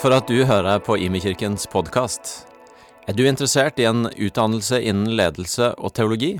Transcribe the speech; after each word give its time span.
For 0.00 0.14
at 0.16 0.30
du 0.32 0.46
hører 0.48 0.78
på 0.80 0.94
Imekirkens 0.96 1.66
podkast. 1.68 2.46
Er 3.04 3.12
du 3.12 3.26
interessert 3.28 3.76
i 3.76 3.84
en 3.84 4.06
utdannelse 4.08 4.78
innen 4.80 5.10
ledelse 5.12 5.74
og 5.76 5.92
teologi? 5.98 6.30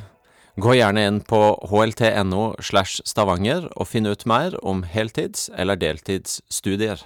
Gå 0.57 0.79
gjerne 0.79 1.03
inn 1.05 1.19
på 1.29 1.41
hlt.no 1.69 2.47
slash 2.65 3.05
stavanger 3.05 3.67
og 3.75 3.91
finn 3.91 4.09
ut 4.09 4.25
mer 4.25 4.57
om 4.65 4.81
heltids- 4.89 5.51
eller 5.53 5.77
deltidsstudier. 5.77 7.05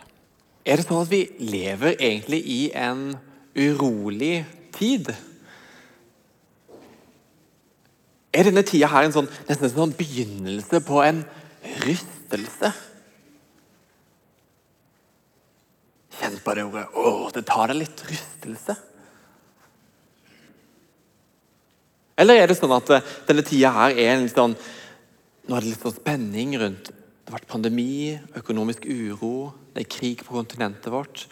Er 0.62 0.79
det 0.79 0.87
sånn 0.87 1.02
at 1.02 1.10
vi 1.10 1.24
lever 1.43 1.98
egentlig 1.98 2.45
i 2.46 2.62
en 2.71 3.16
urolig 3.59 4.45
tid? 4.79 5.10
Er 8.30 8.46
denne 8.46 8.62
tida 8.62 8.95
her 8.95 9.10
en 9.10 9.18
sånn, 9.18 9.34
nesten 9.51 9.73
en 9.73 9.79
sånn 9.80 9.98
begynnelse 9.98 10.87
på 10.87 11.02
en 11.02 11.24
rystelse? 11.82 12.77
Kjenn 16.20 16.41
på 16.45 16.54
det 16.56 16.64
ordet. 16.66 16.88
Å, 16.95 17.12
det 17.34 17.45
tar 17.48 17.70
deg 17.70 17.82
litt 17.82 18.02
rystelse. 18.09 18.77
Eller 22.20 22.38
er 22.38 22.50
det 22.50 22.59
sånn 22.59 22.74
at 22.74 22.90
eh, 22.95 23.12
denne 23.28 23.45
tida 23.46 23.73
her 23.74 23.96
er 23.98 24.12
en 24.14 24.27
litt 24.27 24.37
sånn 24.37 24.54
Nå 25.45 25.56
er 25.56 25.64
det 25.64 25.73
litt 25.73 25.82
sånn 25.82 25.96
spenning 25.96 26.54
rundt 26.60 26.87
Det 26.88 27.32
har 27.32 27.40
vært 27.40 27.50
pandemi, 27.50 28.14
økonomisk 28.38 28.87
uro, 28.87 29.50
det 29.74 29.82
er 29.82 29.90
krig 29.90 30.23
på 30.24 30.37
kontinentet 30.37 30.92
vårt. 30.92 31.24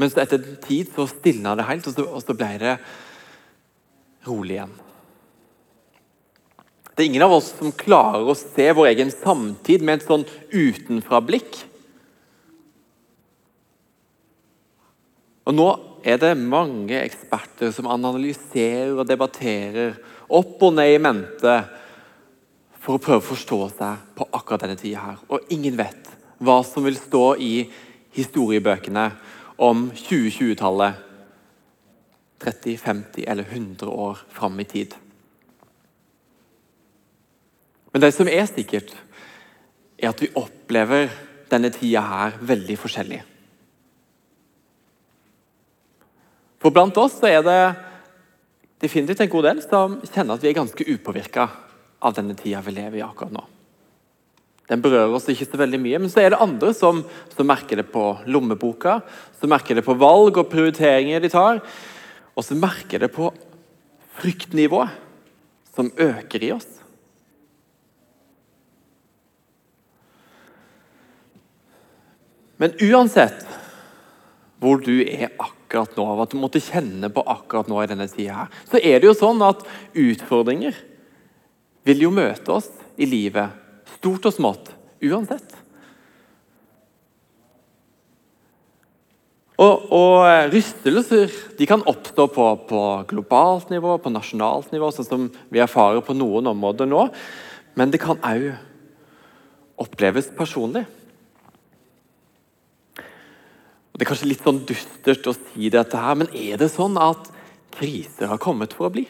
Mens 0.00 0.16
etter 0.18 0.40
en 0.40 0.60
tid 0.64 0.88
så 0.94 1.04
stilna 1.10 1.56
det 1.58 1.66
helt, 1.68 1.88
og 1.90 1.96
så, 1.96 2.06
og 2.06 2.22
så 2.24 2.36
ble 2.38 2.50
det 2.62 2.76
rolig 4.26 4.56
igjen. 4.56 4.72
Det 6.94 7.02
er 7.02 7.08
ingen 7.10 7.24
av 7.26 7.34
oss 7.34 7.50
som 7.58 7.74
klarer 7.74 8.30
å 8.30 8.36
se 8.38 8.68
vår 8.76 8.92
egen 8.92 9.10
samtid 9.12 9.82
med 9.82 9.98
et 9.98 10.06
sånn 10.06 10.26
utenfra-blikk. 10.52 11.58
Og 15.48 15.56
Nå 15.56 15.68
er 16.04 16.20
det 16.20 16.32
mange 16.38 16.96
eksperter 17.00 17.72
som 17.74 17.88
analyserer 17.90 18.94
og 18.94 19.08
debatterer 19.08 19.98
opp 20.30 20.62
og 20.62 20.74
ned 20.76 20.94
i 20.94 21.02
mente 21.02 21.56
for 22.80 22.96
å 22.96 23.02
prøve 23.02 23.20
å 23.20 23.28
forstå 23.32 23.60
seg 23.76 24.08
på 24.16 24.28
akkurat 24.36 24.64
denne 24.64 24.78
tida 24.80 25.04
her. 25.04 25.20
Og 25.28 25.52
ingen 25.52 25.76
vet 25.80 26.08
hva 26.40 26.60
som 26.64 26.86
vil 26.86 26.96
stå 26.96 27.24
i 27.36 27.54
historiebøkene 28.16 29.06
om 29.60 29.88
2020-tallet 29.92 31.06
30, 32.40 32.78
50 32.80 33.26
eller 33.28 33.44
100 33.44 33.90
år 33.92 34.22
fram 34.32 34.56
i 34.60 34.64
tid. 34.64 34.94
Men 37.92 38.04
det 38.04 38.14
som 38.16 38.30
er 38.30 38.46
sikkert, 38.48 38.94
er 40.00 40.12
at 40.12 40.22
vi 40.22 40.30
opplever 40.38 41.10
denne 41.50 41.72
tida 41.74 42.00
her 42.06 42.38
veldig 42.40 42.78
forskjellig. 42.80 43.20
For 46.60 46.72
blant 46.74 46.98
oss 47.00 47.16
er 47.24 47.40
det 47.44 47.60
definitivt 48.84 49.22
en 49.24 49.32
god 49.32 49.46
del 49.48 49.62
som 49.64 49.96
kjenner 50.04 50.36
at 50.36 50.44
vi 50.44 50.50
er 50.50 50.58
ganske 50.58 50.86
upåvirka 50.92 51.48
av 52.00 52.16
denne 52.16 52.36
tida 52.36 52.60
vi 52.64 52.74
lever 52.76 53.00
i 53.00 53.04
akkurat 53.04 53.32
nå. 53.32 53.42
Den 54.70 54.82
berører 54.84 55.16
oss 55.16 55.26
ikke 55.32 55.48
så 55.48 55.58
veldig 55.58 55.80
mye, 55.82 55.98
men 55.98 56.12
så 56.12 56.22
er 56.22 56.30
det 56.30 56.40
andre 56.40 56.70
som, 56.76 57.00
som 57.34 57.48
merker 57.48 57.80
det 57.80 57.88
på 57.90 58.04
lommeboka, 58.30 59.00
som 59.40 59.50
merker 59.50 59.80
det 59.80 59.82
på 59.86 59.96
valg 59.98 60.38
og 60.38 60.50
prioriteringer 60.52 61.24
de 61.24 61.30
tar, 61.32 61.58
og 62.36 62.46
som 62.46 62.60
merker 62.62 63.02
det 63.02 63.10
på 63.10 63.32
fryktnivået 64.20 64.92
som 65.74 65.90
øker 65.98 66.44
i 66.44 66.52
oss. 66.54 66.68
Men 72.60 72.76
uansett 72.84 73.46
hvor 74.60 74.84
du 74.84 75.00
er 75.00 75.32
akkurat 75.32 75.59
nå, 75.74 76.04
hva 76.16 76.26
du 76.28 76.36
måtte 76.40 76.62
kjenne 76.62 77.10
på 77.12 77.22
akkurat 77.22 77.70
nå 77.70 77.80
i 77.82 77.88
denne 77.90 78.08
tida, 78.10 78.44
her, 78.44 78.60
så 78.70 78.80
er 78.80 79.00
det 79.00 79.10
jo 79.10 79.16
sånn 79.16 79.42
at 79.46 79.62
utfordringer 79.94 80.76
vil 81.88 82.06
jo 82.06 82.12
møte 82.14 82.52
oss 82.58 82.68
i 83.00 83.08
livet, 83.08 83.54
stort 83.96 84.28
og 84.28 84.36
smått, 84.36 84.72
uansett. 85.00 85.56
Og, 89.60 89.90
og 89.92 90.52
Rystelser 90.54 91.32
de 91.58 91.66
kan 91.68 91.82
oppstå 91.88 92.26
på, 92.32 92.46
på, 92.68 92.80
globalt 93.10 93.68
nivå, 93.72 93.98
på 94.00 94.12
nasjonalt 94.12 94.70
nivå, 94.72 94.88
sånn 94.94 95.08
som 95.08 95.26
vi 95.52 95.60
erfarer 95.60 96.00
på 96.04 96.16
noen 96.16 96.48
områder 96.54 96.88
nå. 96.88 97.04
Men 97.76 97.92
det 97.92 98.00
kan 98.00 98.20
òg 98.24 98.54
oppleves 99.80 100.30
personlig. 100.36 100.86
Det 104.00 104.06
er 104.06 104.08
kanskje 104.14 104.30
litt 104.30 104.44
sånn 104.46 104.62
dystert 104.64 105.26
å 105.28 105.34
si 105.36 105.68
dette, 105.68 105.98
her, 106.00 106.14
men 106.16 106.30
er 106.32 106.56
det 106.56 106.70
sånn 106.72 106.94
at 106.96 107.26
kriser 107.76 108.30
har 108.30 108.40
kommet 108.40 108.72
for 108.72 108.88
å 108.88 108.94
bli? 108.94 109.02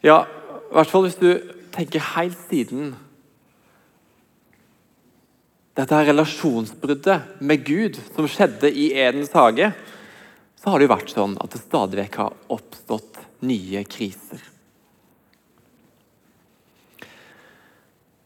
Ja, 0.00 0.22
i 0.24 0.72
hvert 0.78 0.88
fall 0.88 1.04
hvis 1.04 1.20
du 1.20 1.28
tenker 1.76 2.08
helt 2.14 2.40
siden 2.48 2.94
dette 5.76 5.92
her 5.92 6.08
relasjonsbruddet 6.08 7.44
med 7.44 7.68
Gud 7.68 8.00
som 8.14 8.32
skjedde 8.32 8.72
i 8.72 8.94
Edens 8.96 9.36
hage, 9.36 9.74
så 10.56 10.72
har 10.72 10.80
det 10.80 10.88
jo 10.88 10.96
vært 10.96 11.12
sånn 11.12 11.36
at 11.36 11.52
det 11.52 11.66
stadig 11.66 12.06
vekk 12.06 12.22
har 12.24 12.44
oppstått 12.56 13.20
nye 13.44 13.84
kriser. 13.84 14.40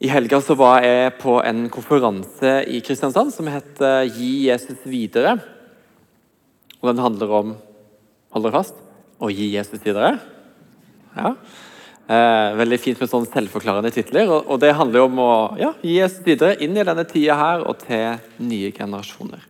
I 0.02 0.08
helga 0.10 0.40
så 0.42 0.56
var 0.58 0.82
jeg 0.82 1.12
på 1.20 1.36
en 1.46 1.68
konferanse 1.70 2.52
i 2.66 2.80
Kristiansand 2.82 3.30
som 3.30 3.46
heter 3.46 4.08
'Gi 4.10 4.48
Jesus 4.48 4.80
videre'. 4.82 5.38
Og 6.82 6.88
Den 6.88 6.98
handler 6.98 7.30
om 7.30 7.56
Hold 8.32 8.44
dere 8.44 8.52
fast 8.52 8.74
å 9.20 9.28
gi 9.28 9.52
Jesus 9.52 9.78
videre. 9.84 10.18
Ja. 11.14 11.34
Eh, 12.08 12.56
veldig 12.56 12.78
fint 12.80 12.98
med 12.98 13.10
sånne 13.10 13.28
selvforklarende 13.28 13.92
titler. 13.92 14.26
Og, 14.26 14.48
og, 14.48 14.58
Det 14.58 14.74
handler 14.74 14.98
jo 14.98 15.04
om 15.04 15.18
å 15.18 15.58
ja, 15.60 15.74
gi 15.82 16.00
Jesus 16.00 16.24
videre 16.24 16.56
inn 16.64 16.74
i 16.76 16.82
denne 16.82 17.04
tida 17.04 17.36
her 17.36 17.60
og 17.60 17.78
til 17.78 18.18
nye 18.40 18.72
generasjoner. 18.72 19.44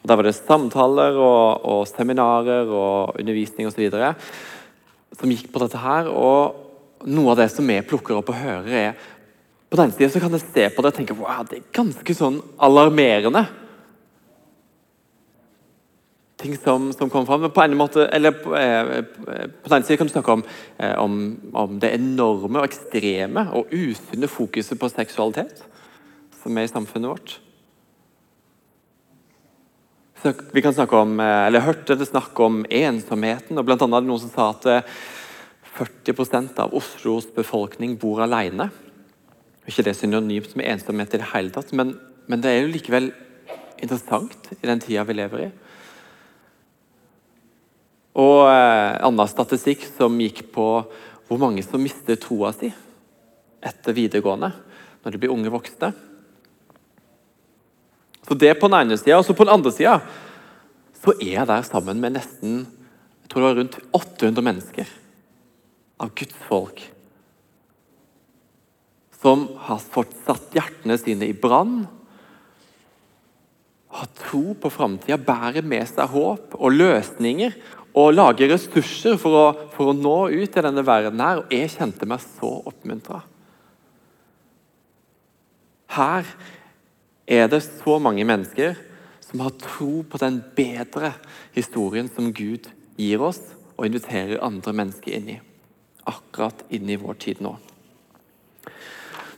Og 0.00 0.08
Der 0.08 0.16
var 0.16 0.22
det 0.24 0.34
samtaler 0.34 1.14
og, 1.14 1.60
og 1.62 1.86
seminarer 1.86 2.66
og 2.66 3.20
undervisning 3.20 3.68
osv. 3.68 3.92
som 5.12 5.30
gikk 5.30 5.52
på 5.52 5.60
dette 5.60 5.78
her. 5.78 6.08
og 6.08 6.69
noe 7.08 7.32
av 7.32 7.40
det 7.40 7.48
som 7.52 7.66
vi 7.66 7.78
plukker 7.86 8.18
opp 8.18 8.32
og 8.32 8.40
hører, 8.40 8.70
er 8.90 9.16
På 9.70 9.78
den 9.78 9.92
siden 9.94 10.10
så 10.10 10.18
kan 10.18 10.32
jeg 10.34 10.42
se 10.42 10.64
på 10.74 10.82
det 10.82 10.90
og 10.90 10.96
tenke 10.96 11.14
wow, 11.14 11.44
det 11.46 11.60
er 11.60 11.66
ganske 11.76 12.14
sånn 12.18 12.40
alarmerende. 12.58 13.44
Ting 16.42 16.56
som, 16.58 16.88
som 16.90 17.12
kommer 17.12 17.28
fram. 17.28 17.44
På 17.54 17.62
en 17.62 17.76
måte, 17.78 18.08
eller 18.10 18.34
på, 18.34 18.50
eh, 18.58 19.04
på 19.46 19.70
den 19.70 19.86
siden 19.86 20.00
kan 20.00 20.10
du 20.10 20.14
snakke 20.16 20.34
om, 20.34 20.42
eh, 20.82 20.96
om, 20.98 21.20
om, 21.52 21.78
det 21.78 21.92
enorme 22.00 22.58
og 22.58 22.66
ekstreme 22.66 23.46
og 23.54 23.70
usunne 23.70 24.26
fokuset 24.26 24.80
på 24.80 24.90
seksualitet 24.90 25.62
som 26.42 26.58
er 26.58 26.66
i 26.66 26.72
samfunnet 26.72 27.12
vårt. 27.12 27.36
Så 30.22 30.34
vi 30.50 30.66
kan 30.66 30.74
snakke 30.74 30.96
om, 30.96 31.14
eh, 31.20 31.46
eller 31.46 31.64
hørte 31.64 31.94
det 31.96 32.08
snakk 32.08 32.40
om 32.40 32.64
ensomheten. 32.66 33.58
og 33.58 33.64
blant 33.64 33.82
annet 33.82 34.04
Noen 34.04 34.20
som 34.20 34.34
sa 34.34 34.50
at 34.50 34.66
eh, 34.66 34.82
40% 35.80 36.58
av 36.60 36.74
Oslos 36.76 37.28
befolkning 37.32 37.96
bor 38.00 38.20
alene. 38.20 38.68
Ikke 39.68 39.84
det 39.86 39.96
synonymt 39.96 40.52
med 40.58 40.68
ensomhet 40.74 41.14
i 41.16 41.20
det 41.22 41.30
hele 41.32 41.52
tatt, 41.54 41.72
men, 41.76 41.94
men 42.28 42.42
det 42.44 42.52
er 42.52 42.62
jo 42.62 42.72
likevel 42.74 43.10
interessant 43.80 44.50
i 44.58 44.68
den 44.68 44.82
tida 44.82 45.06
vi 45.08 45.16
lever 45.16 45.46
i. 45.46 45.48
Og 48.20 48.44
eh, 48.50 48.98
annen 49.06 49.30
statistikk 49.30 49.86
som 49.94 50.18
gikk 50.20 50.48
på 50.52 50.66
hvor 51.30 51.40
mange 51.40 51.62
som 51.64 51.80
mister 51.80 52.18
troa 52.20 52.50
si 52.52 52.68
etter 53.64 53.96
videregående, 53.96 54.50
når 55.00 55.14
de 55.14 55.20
blir 55.20 55.32
unge 55.32 55.52
voksne. 55.52 55.92
Så 58.26 58.36
det 58.36 58.56
på 58.60 58.68
den 58.68 58.82
ene 58.82 58.98
sida. 59.00 59.20
Og 59.20 59.24
så 59.24 59.36
på 59.36 59.46
den 59.46 59.54
andre 59.54 59.72
sida 59.72 59.96
så 61.00 61.14
er 61.16 61.38
jeg 61.38 61.48
der 61.48 61.64
sammen 61.64 62.02
med 62.02 62.18
nesten 62.18 62.66
jeg 62.66 63.30
tror 63.30 63.44
det 63.44 63.48
var 63.48 63.58
rundt 63.60 63.76
800 63.94 64.42
mennesker 64.42 64.88
av 66.00 66.14
Guds 66.16 66.36
folk 66.48 66.82
som 69.20 69.48
har 69.66 69.80
fått 69.84 70.14
satt 70.24 70.54
hjertene 70.56 70.96
sine 70.96 71.28
i 71.28 71.36
brann, 71.36 71.82
har 73.90 74.08
tro 74.16 74.54
på 74.56 74.70
framtida, 74.72 75.18
bærer 75.20 75.66
med 75.66 75.84
seg 75.90 76.08
håp 76.12 76.54
og 76.56 76.72
løsninger 76.72 77.56
og 77.98 78.14
lager 78.14 78.52
ressurser 78.52 79.18
for 79.20 79.36
å, 79.36 79.46
for 79.74 79.90
å 79.90 79.96
nå 79.96 80.30
ut 80.30 80.56
i 80.56 80.62
denne 80.62 80.84
verden 80.86 81.20
her. 81.20 81.42
Og 81.42 81.52
jeg 81.52 81.72
kjente 81.74 82.08
meg 82.08 82.22
så 82.22 82.52
oppmuntra. 82.70 83.24
Her 85.90 86.30
er 87.26 87.50
det 87.50 87.64
så 87.66 87.98
mange 88.02 88.24
mennesker 88.24 88.78
som 89.26 89.42
har 89.42 89.58
tro 89.58 90.04
på 90.06 90.22
den 90.22 90.38
bedre 90.56 91.12
historien 91.54 92.08
som 92.14 92.30
Gud 92.32 92.70
gir 92.96 93.26
oss, 93.26 93.42
og 93.74 93.88
inviterer 93.88 94.42
andre 94.44 94.74
mennesker 94.76 95.16
inn 95.16 95.30
i 95.34 95.40
akkurat 96.08 96.64
inn 96.72 96.88
i 96.90 96.98
vår 97.00 97.18
tid 97.20 97.42
nå. 97.44 97.54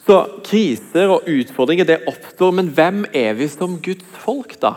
Så 0.03 0.17
kriser 0.43 1.13
og 1.15 1.29
utfordringer 1.31 1.87
det 1.87 2.01
oppstår, 2.11 2.55
men 2.59 2.71
hvem 2.75 3.05
er 3.15 3.37
vi 3.39 3.47
som 3.51 3.79
Guds 3.83 4.07
folk, 4.25 4.57
da? 4.63 4.75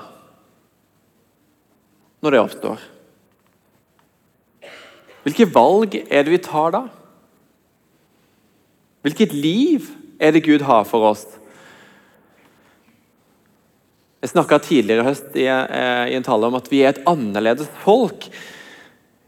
Når 2.22 2.36
det 2.36 2.44
oppstår? 2.44 2.84
Hvilke 5.26 5.50
valg 5.50 5.98
er 6.06 6.26
det 6.26 6.34
vi 6.36 6.42
tar 6.46 6.76
da? 6.76 6.84
Hvilket 9.06 9.34
liv 9.34 9.90
er 10.22 10.34
det 10.34 10.46
Gud 10.46 10.62
har 10.66 10.86
for 10.90 11.10
oss? 11.10 11.26
Jeg 14.22 14.32
snakka 14.32 14.58
tidligere 14.62 15.04
i 15.04 15.06
høst 15.06 15.36
eh, 15.38 15.50
i, 16.10 16.16
en 16.18 16.26
tale 16.26 16.48
om 16.50 16.56
at 16.58 16.70
vi 16.72 16.80
er 16.82 16.96
et 16.96 17.04
annerledes 17.10 17.70
folk 17.84 18.26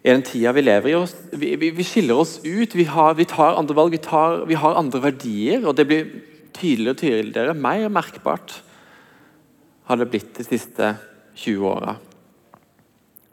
i 0.07 0.13
den 0.13 0.23
tida 0.23 0.53
vi 0.55 0.63
lever 0.63 0.93
i. 0.93 0.99
Vi, 1.35 1.49
vi, 1.59 1.69
vi 1.75 1.83
skiller 1.83 2.21
oss 2.21 2.37
ut, 2.45 2.75
vi, 2.75 2.85
har, 2.87 3.17
vi, 3.19 3.25
tar 3.27 3.57
andre 3.59 3.75
valg, 3.75 3.91
vi, 3.91 3.99
tar, 3.99 4.45
vi 4.47 4.55
har 4.55 4.79
andre 4.79 5.01
verdier. 5.03 5.65
og 5.67 5.75
Det 5.75 5.83
blir 5.89 6.07
tydeligere 6.55 6.95
og 6.95 7.01
tydeligere, 7.01 7.55
mer 7.59 7.89
merkbart 7.91 8.61
har 9.87 9.99
det 9.99 10.07
blitt 10.11 10.33
de 10.39 10.45
siste 10.47 10.93
20 11.43 11.67
åra. 11.67 11.97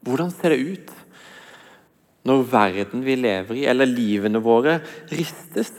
Hvordan 0.04 0.34
ser 0.34 0.54
det 0.54 0.74
ut 0.74 0.92
når 2.26 2.44
verden 2.50 3.04
vi 3.06 3.16
lever 3.20 3.60
i, 3.60 3.66
eller 3.70 3.90
livene 3.90 4.42
våre, 4.42 4.80
ristes? 5.14 5.72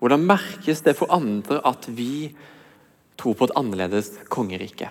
Hvordan 0.00 0.24
merkes 0.26 0.82
det 0.86 0.96
for 0.98 1.12
andre 1.14 1.60
at 1.68 1.86
vi 1.92 2.32
tror 3.20 3.36
på 3.36 3.46
et 3.48 3.56
annerledes 3.58 4.14
kongerike? 4.32 4.88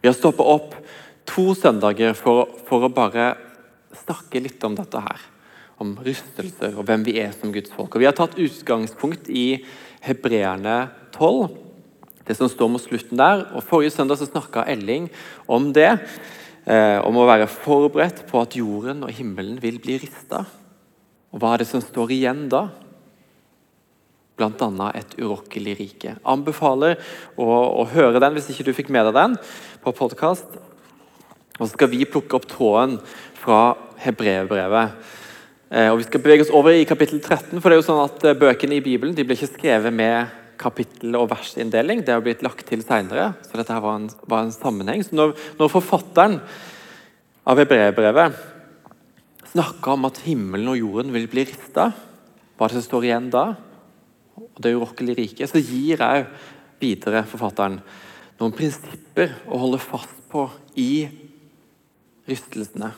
Vi 0.00 0.08
har 0.08 0.16
stoppa 0.16 0.44
opp 0.48 0.74
to 1.30 1.52
søndager 1.58 2.16
for, 2.18 2.50
for, 2.66 2.86
å 2.86 2.92
bare 2.92 3.34
snakke 4.04 4.42
litt 4.42 4.62
om 4.66 4.76
dette 4.78 5.02
her. 5.04 5.22
Om 5.80 5.94
rystelser 6.04 6.76
og 6.76 6.84
hvem 6.88 7.06
vi 7.06 7.16
er 7.22 7.32
som 7.32 7.52
Guds 7.54 7.72
folk. 7.72 7.94
Og 7.94 8.02
Vi 8.02 8.08
har 8.08 8.16
tatt 8.16 8.38
utgangspunkt 8.40 9.30
i 9.32 9.62
Hebreerne 10.04 10.90
12, 11.14 11.48
det 12.28 12.36
som 12.36 12.50
står 12.50 12.68
mot 12.72 12.82
slutten 12.82 13.20
der. 13.20 13.46
og 13.54 13.64
Forrige 13.64 13.94
søndag 13.94 14.20
så 14.20 14.28
snakka 14.28 14.66
Elling 14.68 15.08
om 15.48 15.72
det. 15.76 15.94
Eh, 16.68 16.98
om 17.00 17.16
å 17.16 17.26
være 17.26 17.48
forberedt 17.48 18.26
på 18.28 18.42
at 18.42 18.54
jorden 18.58 19.06
og 19.06 19.14
himmelen 19.16 19.56
vil 19.62 19.80
bli 19.82 19.96
rista. 20.02 20.44
Og 21.32 21.40
hva 21.40 21.54
er 21.54 21.62
det 21.62 21.70
som 21.70 21.82
står 21.82 22.12
igjen 22.14 22.44
da? 22.52 22.66
Bl.a. 24.40 24.90
et 24.96 25.16
urokkelig 25.20 25.76
rike. 25.78 26.14
Anbefaler 26.24 26.96
å, 27.36 27.46
å, 27.48 27.84
høre 27.92 28.20
den 28.22 28.36
hvis 28.36 28.50
ikke 28.52 28.68
du 28.68 28.74
fikk 28.76 28.92
med 28.92 29.08
deg 29.08 29.16
den 29.16 29.38
på 29.84 29.92
podkast. 29.96 30.60
Og 31.60 31.68
så 31.68 31.74
skal 31.76 31.90
vi 31.92 32.06
plukke 32.08 32.38
opp 32.38 32.48
tråden 32.48 32.96
fra 33.36 33.76
Hebreerbrevet. 34.00 34.96
Eh, 35.70 35.90
og 35.92 36.00
vi 36.00 36.06
skal 36.08 36.22
bevege 36.24 36.46
oss 36.46 36.52
over 36.56 36.72
i 36.72 36.86
kapittel 36.88 37.20
13. 37.20 37.60
for 37.60 37.68
det 37.68 37.76
er 37.76 37.82
jo 37.82 37.86
sånn 37.86 38.02
at 38.02 38.24
eh, 38.24 38.38
Bøkene 38.40 38.78
i 38.78 38.84
Bibelen 38.84 39.12
de 39.14 39.26
blir 39.28 39.36
ikke 39.36 39.52
skrevet 39.52 39.94
med 39.94 40.32
kapittel- 40.60 41.18
og 41.20 41.28
versinndeling. 41.30 42.02
Det 42.04 42.16
har 42.16 42.24
blitt 42.24 42.42
lagt 42.42 42.64
til 42.68 42.82
senere. 42.84 43.34
Så 43.44 43.60
dette 43.60 43.76
her 43.76 43.84
var 43.84 44.00
en, 44.00 44.08
var 44.24 44.46
en 44.46 44.54
sammenheng. 44.56 45.04
Så 45.04 45.16
når, 45.16 45.36
når 45.60 45.72
forfatteren 45.72 46.40
av 47.44 47.60
Hebreerbrevet 47.60 48.40
snakker 49.52 49.96
om 49.96 50.08
at 50.08 50.20
himmelen 50.24 50.72
og 50.72 50.80
jorden 50.80 51.12
vil 51.12 51.28
bli 51.30 51.44
rista, 51.48 51.90
hva 52.56 52.68
det 52.68 52.80
som 52.80 52.88
står 52.88 53.08
igjen 53.08 53.30
da? 53.32 53.46
Og 54.40 54.60
det 54.64 54.74
urokkelige 54.76 55.20
riket. 55.20 55.52
Så 55.52 55.60
gir 55.60 56.00
jeg 56.00 56.28
videre 56.80 57.26
forfatteren 57.28 57.82
noen 58.40 58.54
prinsipper 58.56 59.36
å 59.52 59.58
holde 59.60 59.80
fast 59.82 60.16
på 60.32 60.46
i 60.80 60.92
rystelsene. 62.30 62.92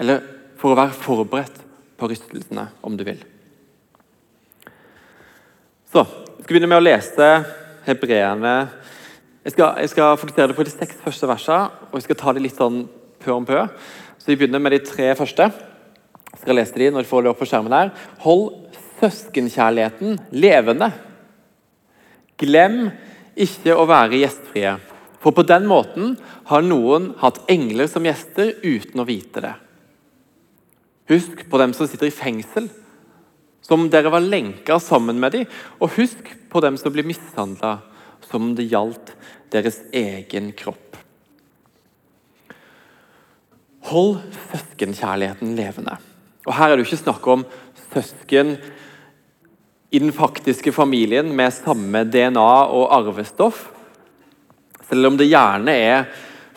Eller 0.00 0.22
for 0.60 0.72
å 0.72 0.78
være 0.78 0.96
forberedt 0.96 1.60
på 2.00 2.08
rystelsene, 2.10 2.68
om 2.82 2.96
du 2.96 3.04
vil. 3.06 3.20
Så, 5.92 6.06
Jeg 6.42 6.46
skal 6.46 6.56
begynne 6.56 6.70
med 6.72 6.80
å 6.80 6.82
lese 6.82 7.26
hebreerne. 7.86 8.54
Jeg 9.44 9.54
skal, 9.54 9.76
jeg 9.78 9.90
skal 9.92 10.16
fokusere 10.18 10.56
på 10.56 10.64
de 10.66 10.72
seks 10.72 10.96
første 11.04 11.28
versene, 11.30 11.68
og 11.90 11.98
jeg 11.98 12.08
skal 12.08 12.18
ta 12.18 12.32
det 12.34 12.42
litt 12.42 12.58
sånn 12.58 12.80
pø 13.22 13.36
om 13.36 13.46
pø. 13.46 13.60
Så 14.18 14.32
Vi 14.32 14.38
begynner 14.40 14.62
med 14.62 14.74
de 14.74 14.80
tre 14.86 15.12
første. 15.18 15.50
Jeg 16.32 16.40
skal 16.40 16.58
lese 16.58 16.78
de 16.78 16.90
når 16.90 17.04
du 17.04 17.10
får 17.10 17.22
det 17.22 17.30
opp 17.30 17.38
på 17.42 17.46
skjermen 17.50 17.76
her. 17.76 17.92
Hold 18.24 18.72
søskenkjærligheten 19.02 20.18
levende. 20.34 20.90
Glem 22.38 22.88
ikke 23.38 23.76
å 23.76 23.86
være 23.86 24.22
gjestfrie. 24.22 24.76
For 25.22 25.34
på 25.34 25.44
den 25.46 25.68
måten 25.70 26.16
har 26.50 26.64
noen 26.66 27.12
hatt 27.22 27.44
engler 27.52 27.86
som 27.90 28.06
gjester 28.06 28.56
uten 28.64 29.02
å 29.02 29.06
vite 29.06 29.44
det. 29.44 29.54
Husk 31.12 31.44
på 31.50 31.60
dem 31.60 31.74
som 31.76 31.86
sitter 31.86 32.08
i 32.08 32.14
fengsel, 32.14 32.68
som 33.62 33.86
dere 33.90 34.10
var 34.10 34.24
lenka 34.24 34.78
sammen 34.82 35.20
med 35.22 35.36
dem. 35.36 35.46
Og 35.78 35.94
husk 35.98 36.32
på 36.50 36.62
dem 36.64 36.78
som 36.80 36.94
blir 36.94 37.06
mishandla, 37.06 37.78
som 38.26 38.50
om 38.50 38.54
det 38.58 38.70
gjaldt 38.70 39.14
deres 39.54 39.78
egen 39.94 40.50
kropp. 40.58 40.98
Hold 43.92 44.20
søskenkjærligheten 44.50 45.56
levende. 45.58 45.98
Og 46.46 46.54
Her 46.56 46.70
er 46.70 46.76
det 46.76 46.84
jo 46.84 46.90
ikke 46.90 47.04
snakk 47.04 47.26
om 47.30 47.44
søsken 47.92 48.56
i 49.92 50.00
den 50.00 50.14
faktiske 50.16 50.72
familien 50.72 51.30
med 51.36 51.52
samme 51.54 52.04
DNA 52.08 52.50
og 52.72 52.88
arvestoff. 52.94 53.68
Selv 54.92 55.08
om 55.08 55.14
det 55.16 55.30
gjerne 55.30 55.72
er 55.72 56.02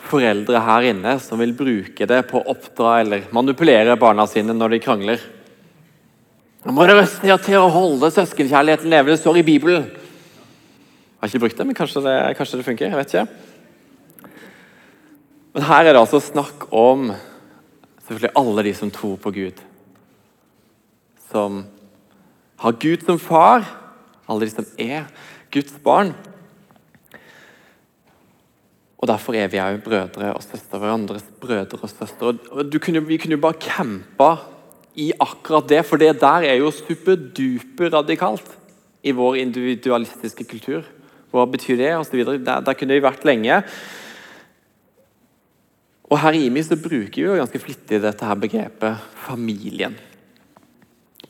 foreldre 0.04 0.60
her 0.60 0.90
inne 0.90 1.14
som 1.24 1.40
vil 1.40 1.54
bruke 1.56 2.04
det 2.04 2.18
på 2.28 2.36
å 2.36 2.50
oppdra 2.52 2.98
eller 3.00 3.22
manipulere 3.32 3.94
barna 3.96 4.26
sine 4.28 4.52
når 4.52 4.74
de 4.74 4.80
krangler. 4.84 5.22
Nå 6.66 6.74
må 6.76 6.84
dere 6.84 7.06
til 7.40 7.56
å 7.56 7.70
holde 7.72 8.10
søskenkjærligheten 8.12 8.92
levende. 8.92 9.16
Det 9.16 9.22
står 9.22 9.40
i 9.40 9.46
Bibelen. 9.46 9.88
Jeg 9.88 11.22
har 11.22 11.32
ikke 11.32 11.42
brukt 11.46 11.56
det, 11.56 11.66
men 11.70 11.78
kanskje 11.80 12.04
det, 12.04 12.14
kanskje 12.36 12.60
det 12.60 12.68
funker. 12.68 12.92
jeg 12.92 13.00
vet 13.00 13.16
ikke. 13.16 14.28
Men 15.56 15.68
her 15.70 15.86
er 15.86 15.96
det 15.96 16.04
altså 16.04 16.20
snakk 16.20 16.68
om 16.76 17.08
selvfølgelig 18.04 18.36
alle 18.36 18.68
de 18.68 18.76
som 18.76 18.92
tror 18.92 19.16
på 19.16 19.32
Gud. 19.32 19.66
Som 21.32 21.62
har 22.60 22.80
Gud 22.84 23.08
som 23.08 23.16
far. 23.16 23.64
Alle 24.28 24.44
de 24.44 24.52
som 24.52 24.68
er 24.76 25.08
Guds 25.48 25.80
barn. 25.80 26.12
Og 29.06 29.12
Derfor 29.12 29.36
er 29.38 29.46
vi 29.46 29.60
òg 29.62 29.84
brødre 29.84 30.32
og 30.34 30.42
søstre, 30.42 30.80
hverandres 30.82 31.22
brødre 31.38 31.78
og 31.78 31.90
søstre. 31.92 32.32
Og 32.50 32.72
kunne, 32.82 33.04
vi 33.06 33.18
kunne 33.22 33.36
jo 33.36 33.42
bare 33.44 33.60
campa 33.62 34.30
i 34.98 35.12
akkurat 35.20 35.68
det, 35.70 35.84
for 35.86 36.00
det 36.02 36.16
der 36.18 36.48
er 36.48 36.56
jo 36.58 36.72
superduper 36.74 37.92
radikalt 37.94 38.48
i 39.06 39.14
vår 39.14 39.38
individualistiske 39.44 40.48
kultur. 40.50 40.82
Hva 41.30 41.44
betyr 41.46 41.78
det? 41.78 41.92
Og 41.94 42.02
så 42.08 42.18
der, 42.18 42.64
der 42.66 42.74
kunne 42.74 42.98
vi 42.98 43.04
vært 43.04 43.22
lenge. 43.28 43.60
Og 46.10 46.18
Her 46.18 46.34
i 46.34 46.42
IMI 46.48 46.66
så 46.66 46.74
bruker 46.74 47.14
vi 47.14 47.28
jo 47.28 47.38
ganske 47.38 47.62
flittig 47.62 48.02
dette 48.02 48.26
her 48.26 48.42
begrepet 48.42 49.06
familien. 49.28 49.94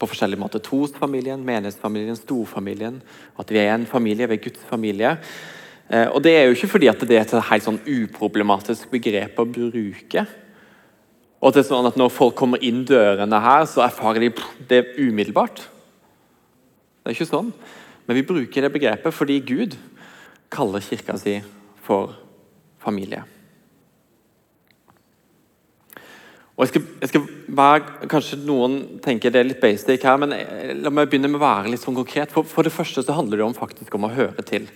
På 0.01 0.09
forskjellige 0.09 0.41
måter. 0.41 0.65
Trosfamilien, 0.65 1.45
menighetsfamilien, 1.45 2.17
storfamilien. 2.17 3.03
At 3.37 3.53
vi 3.53 3.61
er 3.61 3.75
en 3.75 3.87
familie, 3.87 4.29
vi 4.33 4.41
er 4.41 4.45
Guds 4.49 4.65
familie. 4.65 5.19
Eh, 5.91 6.09
og 6.11 6.23
Det 6.23 6.35
er 6.35 6.45
jo 6.47 6.57
ikke 6.57 6.73
fordi 6.75 6.91
at 6.91 7.01
det 7.07 7.17
er 7.17 7.25
et 7.25 7.51
helt 7.51 7.67
sånn 7.67 7.81
uproblematisk 7.85 8.91
begrep 8.91 9.39
å 9.39 9.47
bruke. 9.47 10.27
Og 11.41 11.53
det 11.53 11.63
er 11.63 11.69
sånn 11.69 11.87
at 11.87 11.97
Når 11.97 12.11
folk 12.11 12.35
kommer 12.35 12.63
inn 12.63 12.85
dørene 12.85 13.41
her, 13.41 13.67
så 13.67 13.85
erfarer 13.87 14.21
de 14.21 14.33
det 14.69 14.99
umiddelbart. 14.99 15.57
Det 17.03 17.13
er 17.13 17.15
ikke 17.15 17.31
sånn. 17.31 17.53
Men 18.07 18.17
vi 18.17 18.27
bruker 18.27 18.63
det 18.63 18.73
begrepet 18.73 19.15
fordi 19.15 19.41
Gud 19.41 19.77
kaller 20.51 20.81
kirka 20.81 21.19
si 21.19 21.41
for 21.83 22.15
familie. 22.83 23.23
Og 26.57 26.65
jeg 26.65 26.69
skal, 26.69 26.85
jeg 27.03 27.09
skal 27.11 27.25
være, 27.49 28.09
Kanskje 28.09 28.39
noen 28.41 28.77
tenker 29.05 29.31
det 29.31 29.43
er 29.43 29.49
litt 29.51 29.61
basic 29.61 30.03
her, 30.03 30.17
men 30.17 30.33
la 30.81 30.91
meg 30.91 31.11
begynne 31.11 31.29
med 31.29 31.37
å 31.37 31.45
være 31.45 31.73
litt 31.73 31.83
sånn 31.83 31.99
konkret. 31.99 32.33
For, 32.33 32.49
for 32.49 32.65
det 32.65 32.73
første 32.73 33.05
så 33.05 33.17
handler 33.17 33.43
det 33.43 33.45
om, 33.45 33.57
faktisk 33.57 33.95
om 33.99 34.09
å 34.09 34.15
høre 34.15 34.47
til. 34.47 34.71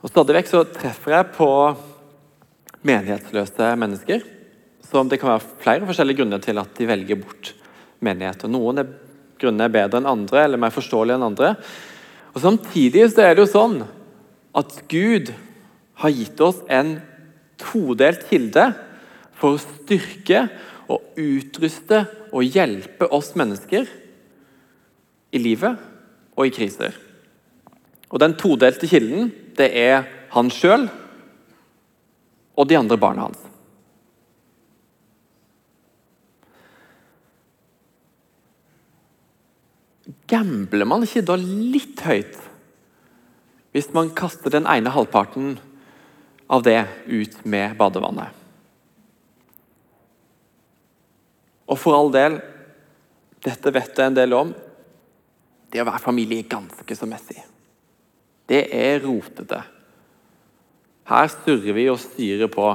Og 0.00 0.08
Stadig 0.08 0.32
vekk 0.38 0.48
så 0.48 0.60
treffer 0.64 1.12
jeg 1.12 1.32
på 1.34 1.48
menighetsløse 2.88 3.74
mennesker. 3.76 4.22
som 4.90 5.08
Det 5.08 5.20
kan 5.20 5.34
være 5.34 5.58
flere 5.60 5.86
forskjellige 5.86 6.16
grunner 6.16 6.40
til 6.40 6.58
at 6.58 6.72
de 6.74 6.86
velger 6.88 7.16
bort 7.20 7.54
menighet. 8.00 8.44
og 8.44 8.50
Noen 8.50 8.78
er, 8.78 8.86
grunner 9.38 9.64
er 9.68 9.68
bedre 9.68 10.00
enn 10.00 10.08
andre, 10.08 10.44
eller 10.44 10.58
mer 10.58 10.72
forståelige 10.72 11.14
enn 11.14 11.28
andre. 11.28 11.54
Og 12.34 12.40
Samtidig 12.40 13.10
så 13.12 13.22
er 13.22 13.34
det 13.34 13.44
jo 13.44 13.52
sånn 13.52 13.84
at 14.56 14.88
Gud 14.88 15.34
har 16.00 16.10
gitt 16.10 16.40
oss 16.40 16.62
en 16.68 16.96
todelt 17.60 18.24
kilde 18.30 18.72
for 19.36 19.54
å 19.54 19.60
styrke 19.60 20.48
og 20.88 21.20
utruste 21.20 22.06
og 22.32 22.48
hjelpe 22.48 23.06
oss 23.12 23.34
mennesker 23.36 23.86
i 25.30 25.38
livet 25.38 25.76
og 26.36 26.48
i 26.48 26.54
kriser. 26.56 26.96
Og 28.10 28.18
Den 28.18 28.34
todelte 28.34 28.88
kilden 28.88 29.30
det 29.60 29.70
er 29.76 30.08
han 30.32 30.50
sjøl 30.52 30.88
og 32.56 32.68
de 32.68 32.78
andre 32.80 32.98
barna 33.00 33.28
hans. 33.28 33.50
gambler 40.30 40.86
man 40.86 41.04
ikke 41.04 41.24
da 41.26 41.36
litt 41.40 42.02
høyt 42.06 42.38
hvis 43.74 43.90
man 43.94 44.10
kaster 44.18 44.50
den 44.50 44.66
ene 44.66 44.90
halvparten 44.90 45.54
av 46.50 46.64
det 46.66 46.80
ut 47.06 47.36
med 47.46 47.76
badevannet? 47.78 48.34
Og 51.70 51.78
for 51.78 51.94
all 51.94 52.10
del, 52.10 52.40
dette 53.46 53.70
vet 53.70 53.94
jeg 53.94 54.10
en 54.10 54.16
del 54.18 54.34
om, 54.34 54.50
det 55.70 55.78
å 55.78 55.86
være 55.86 56.02
familie 56.02 56.42
er 56.42 56.50
ganske 56.50 56.96
så 56.98 57.06
messig. 57.06 57.38
Det 58.50 58.64
er 58.74 58.98
rotete. 59.04 59.62
Her 61.10 61.30
surrer 61.30 61.76
vi 61.76 61.86
og 61.90 62.00
styrer 62.02 62.50
på. 62.50 62.66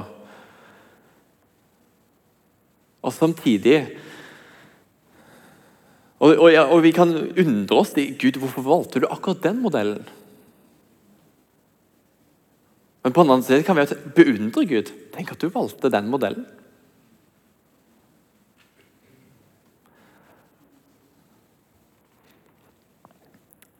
Og 3.06 3.12
samtidig 3.14 3.78
og, 6.16 6.32
og, 6.40 6.54
og, 6.56 6.78
vi 6.80 6.94
kan 6.96 7.10
undre 7.12 7.76
oss 7.76 7.92
Gud, 7.92 8.38
hvorfor 8.40 8.64
valgte 8.64 9.02
du 9.02 9.06
akkurat 9.10 9.42
den 9.44 9.58
modellen? 9.60 10.06
Men 13.04 13.12
på 13.12 13.22
den 13.22 13.34
annen 13.34 13.44
siden 13.44 13.66
kan 13.66 13.76
vi 13.76 13.84
beundre 14.16 14.64
Gud. 14.66 14.88
Tenk 15.12 15.34
at 15.34 15.42
du 15.44 15.52
valgte 15.52 15.92
den 15.92 16.08
modellen. 16.10 16.46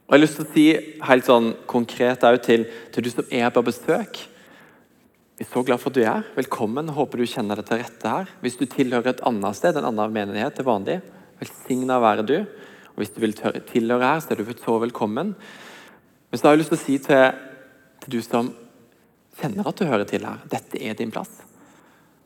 Og 0.07 0.15
Jeg 0.15 0.21
har 0.21 0.23
lyst 0.23 0.37
til 0.39 0.45
å 0.45 0.53
si 0.55 0.65
helt 1.09 1.27
sånn 1.27 1.47
konkret 1.67 2.23
til, 2.47 2.63
til, 2.95 3.03
du 3.03 3.11
som 3.11 3.27
er 3.35 3.49
på 3.51 3.63
besøk 3.67 4.21
Vi 5.35 5.43
er 5.43 5.49
så 5.51 5.65
glad 5.67 5.83
for 5.83 5.91
at 5.91 5.97
du 5.99 6.05
er 6.07 6.29
Velkommen. 6.37 6.93
Håper 6.95 7.19
du 7.19 7.27
kjenner 7.27 7.59
deg 7.59 7.67
til 7.67 7.81
rette 7.81 8.13
her. 8.13 8.31
Hvis 8.39 8.55
du 8.55 8.69
tilhører 8.71 9.17
et 9.17 9.25
annet 9.27 9.59
sted, 9.59 9.75
en 9.75 9.89
annen 9.91 10.15
menighet 10.15 10.55
til 10.55 10.69
vanlig, 10.69 11.01
velsigna 11.43 11.99
være 11.99 12.23
du. 12.23 12.37
Og 12.95 13.03
Hvis 13.03 13.13
du 13.17 13.21
vil 13.25 13.35
tilhøre 13.35 14.13
her, 14.13 14.23
så 14.23 14.31
er 14.31 14.45
du 14.45 14.55
så 14.55 14.79
velkommen. 14.87 15.35
Men 16.31 16.39
så 16.39 16.47
har 16.47 16.55
jeg 16.55 16.63
lyst 16.63 16.75
til 16.77 16.79
å 16.79 16.85
si 16.85 17.03
til, 17.03 17.45
til 18.07 18.15
du 18.15 18.23
som 18.23 18.55
kjenner 19.43 19.67
at 19.67 19.77
du 19.77 19.91
hører 19.91 20.07
til 20.07 20.23
her, 20.23 20.47
dette 20.49 20.87
er 20.87 20.95
din 20.95 21.11
plass. 21.11 21.43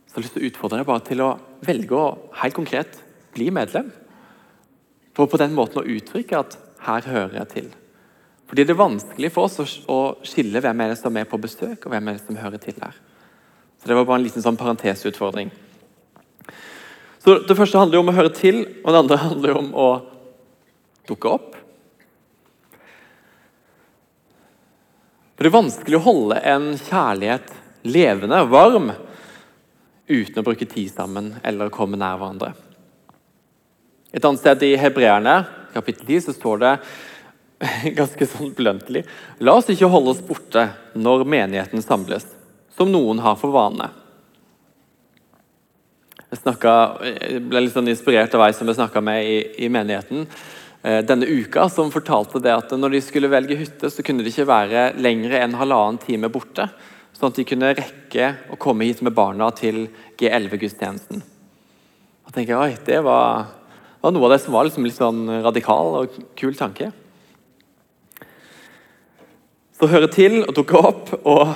Så 0.04 0.12
jeg 0.12 0.18
har 0.20 0.28
lyst 0.28 0.36
til 0.36 0.44
å 0.44 0.50
utfordre 0.52 0.82
deg 0.82 0.92
bare 0.92 1.08
til 1.08 1.24
å 1.24 1.34
velge 1.64 1.96
å 1.96 2.16
helt 2.44 2.60
konkret 2.60 3.00
bli 3.32 3.48
medlem. 3.48 3.88
For 5.16 5.32
på 5.32 5.40
den 5.40 5.56
måten 5.56 5.80
å 5.80 5.88
uttrykke 5.96 6.44
at 6.44 6.60
her 6.86 7.06
hører 7.06 7.36
jeg 7.40 7.48
til. 7.54 7.70
Fordi 8.50 8.64
det 8.66 8.74
er 8.74 8.80
vanskelig 8.80 9.30
for 9.30 9.46
oss 9.46 9.76
å, 9.86 9.98
skille 10.26 10.62
hvem 10.62 10.80
er 10.82 10.92
det 10.92 10.98
som 10.98 11.16
er 11.16 11.28
på 11.30 11.38
besøk, 11.38 11.84
og 11.84 11.92
hvem 11.92 12.08
er 12.10 12.16
det 12.16 12.24
som 12.24 12.38
hører 12.40 12.58
til 12.62 12.74
her. 12.82 12.96
Så 13.78 13.88
Det 13.88 13.94
var 13.94 14.04
bare 14.04 14.18
en 14.18 14.24
liten 14.26 14.42
sånn 14.42 14.58
parentesutfordring. 14.58 15.52
Så 17.22 17.46
Det 17.46 17.56
første 17.56 17.78
handler 17.78 18.00
jo 18.00 18.02
om 18.02 18.10
å 18.10 18.16
høre 18.16 18.32
til, 18.34 18.64
og 18.82 18.90
det 18.90 19.02
andre 19.04 19.16
handler 19.26 19.52
jo 19.52 19.58
om 19.60 19.70
å 19.74 19.88
dukke 21.06 21.28
opp. 21.30 21.54
For 25.36 25.46
Det 25.46 25.52
er 25.52 25.60
vanskelig 25.60 26.00
å 26.00 26.06
holde 26.08 26.40
en 26.42 26.66
kjærlighet 26.76 27.54
levende, 27.86 28.42
varm, 28.50 28.90
uten 30.10 30.42
å 30.42 30.44
bruke 30.44 30.66
tid 30.66 30.90
sammen 30.90 31.36
eller 31.46 31.70
komme 31.70 31.96
nær 31.96 32.18
hverandre. 32.18 32.50
Et 34.10 34.24
annet 34.24 34.42
sted 34.42 34.66
i 34.66 34.74
Hebreerne 34.74 35.59
kapittel 35.74 36.06
10 36.06 36.26
så 36.26 36.36
står 36.36 36.62
det 36.64 36.74
ganske 37.98 38.28
sånn 38.28 38.52
bluntly 38.56 39.02
La 39.44 39.56
oss 39.58 39.68
ikke 39.72 39.90
holde 39.92 40.14
oss 40.14 40.22
borte 40.24 40.68
når 40.96 41.26
menigheten 41.28 41.84
samles, 41.84 42.26
som 42.76 42.90
noen 42.92 43.20
har 43.24 43.36
for 43.40 43.52
vane. 43.54 43.90
Jeg, 46.30 46.38
snakket, 46.44 47.02
jeg 47.18 47.42
ble 47.50 47.64
litt 47.64 47.74
sånn 47.74 47.90
inspirert 47.90 48.34
av 48.38 48.46
ei 48.46 48.54
som 48.54 48.68
jeg 48.70 48.78
snakka 48.78 49.02
med 49.02 49.26
i, 49.26 49.38
i, 49.66 49.68
menigheten 49.72 50.28
eh, 50.86 51.00
denne 51.02 51.26
uka, 51.26 51.66
som 51.72 51.90
fortalte 51.90 52.42
det 52.42 52.54
at 52.54 52.74
når 52.78 52.94
de 52.94 53.02
skulle 53.02 53.32
velge 53.32 53.58
hytte, 53.58 53.90
så 53.90 54.04
kunne 54.06 54.22
de 54.22 54.30
ikke 54.30 54.46
være 54.48 54.84
lengre 55.02 55.42
enn 55.42 55.58
halvannen 55.58 55.98
time 56.04 56.30
borte. 56.30 56.68
Sånn 57.18 57.34
at 57.34 57.40
de 57.40 57.48
kunne 57.50 57.74
rekke 57.74 58.30
å 58.54 58.58
komme 58.62 58.86
hit 58.86 59.02
med 59.04 59.12
barna 59.16 59.50
til 59.52 59.88
G11-gudstjenesten. 60.20 61.20
Da 61.20 62.32
tenker 62.32 62.54
jeg, 62.54 62.62
oi, 62.62 62.84
det 62.86 63.00
var 63.02 63.50
var 64.00 64.14
noe 64.14 64.28
av 64.28 64.34
det 64.34 64.40
som 64.44 64.54
var 64.54 64.66
liksom 64.66 64.86
litt 64.86 64.96
sånn 64.96 65.28
radikal 65.44 66.00
og 66.00 66.18
kul 66.38 66.56
tanke. 66.56 66.90
Så 69.76 69.88
høre 69.88 70.10
til 70.12 70.42
og 70.42 70.54
dukke 70.56 70.80
opp. 70.80 71.14
Og 71.24 71.54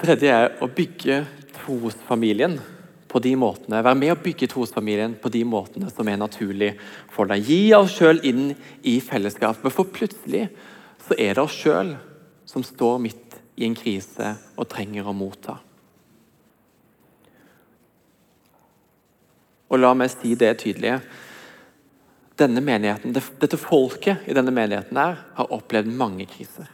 tredje 0.00 0.32
er 0.32 0.58
å 0.60 0.68
bygge 0.72 1.22
trosfamilien 1.60 2.58
på 3.10 3.20
de 3.24 3.32
måtene. 3.36 3.82
Være 3.82 3.98
med 3.98 4.14
å 4.14 4.20
bygge 4.20 4.48
trosfamilien 4.52 5.16
på 5.20 5.32
de 5.32 5.42
måtene 5.48 5.90
som 5.92 6.08
er 6.08 6.20
naturlig 6.20 6.74
for 7.12 7.30
deg. 7.30 7.44
Gi 7.44 7.72
oss 7.76 7.96
sjøl 7.96 8.20
inn 8.28 8.52
i 8.86 8.98
fellesskapet, 9.04 9.72
for 9.72 9.88
plutselig 9.88 10.46
så 11.06 11.16
er 11.16 11.34
det 11.36 11.44
oss 11.44 11.56
sjøl 11.56 11.96
som 12.48 12.64
står 12.66 13.00
midt 13.02 13.40
i 13.60 13.66
en 13.66 13.76
krise 13.76 14.34
og 14.56 14.68
trenger 14.70 15.08
å 15.08 15.16
motta. 15.16 15.58
Og 19.70 19.78
la 19.78 19.92
meg 19.94 20.10
si 20.12 20.34
det 20.38 20.56
tydelige 20.62 21.00
denne 22.40 22.62
menigheten, 22.64 23.14
dette 23.14 23.58
folket 23.60 24.26
i 24.28 24.36
denne 24.36 24.52
menigheten 24.54 24.98
her, 24.98 25.18
har 25.36 25.52
opplevd 25.54 25.90
mange 25.94 26.26
kriser. 26.30 26.68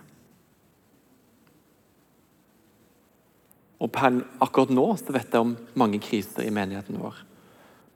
Og 3.77 3.91
per 3.93 4.23
akkurat 4.41 4.73
nå 4.73 4.87
så 5.01 5.13
vet 5.13 5.33
jeg 5.33 5.45
om 5.45 5.57
mange 5.77 6.01
kriser 6.03 6.47
i 6.47 6.53
menigheten 6.55 6.97
vår 7.01 7.19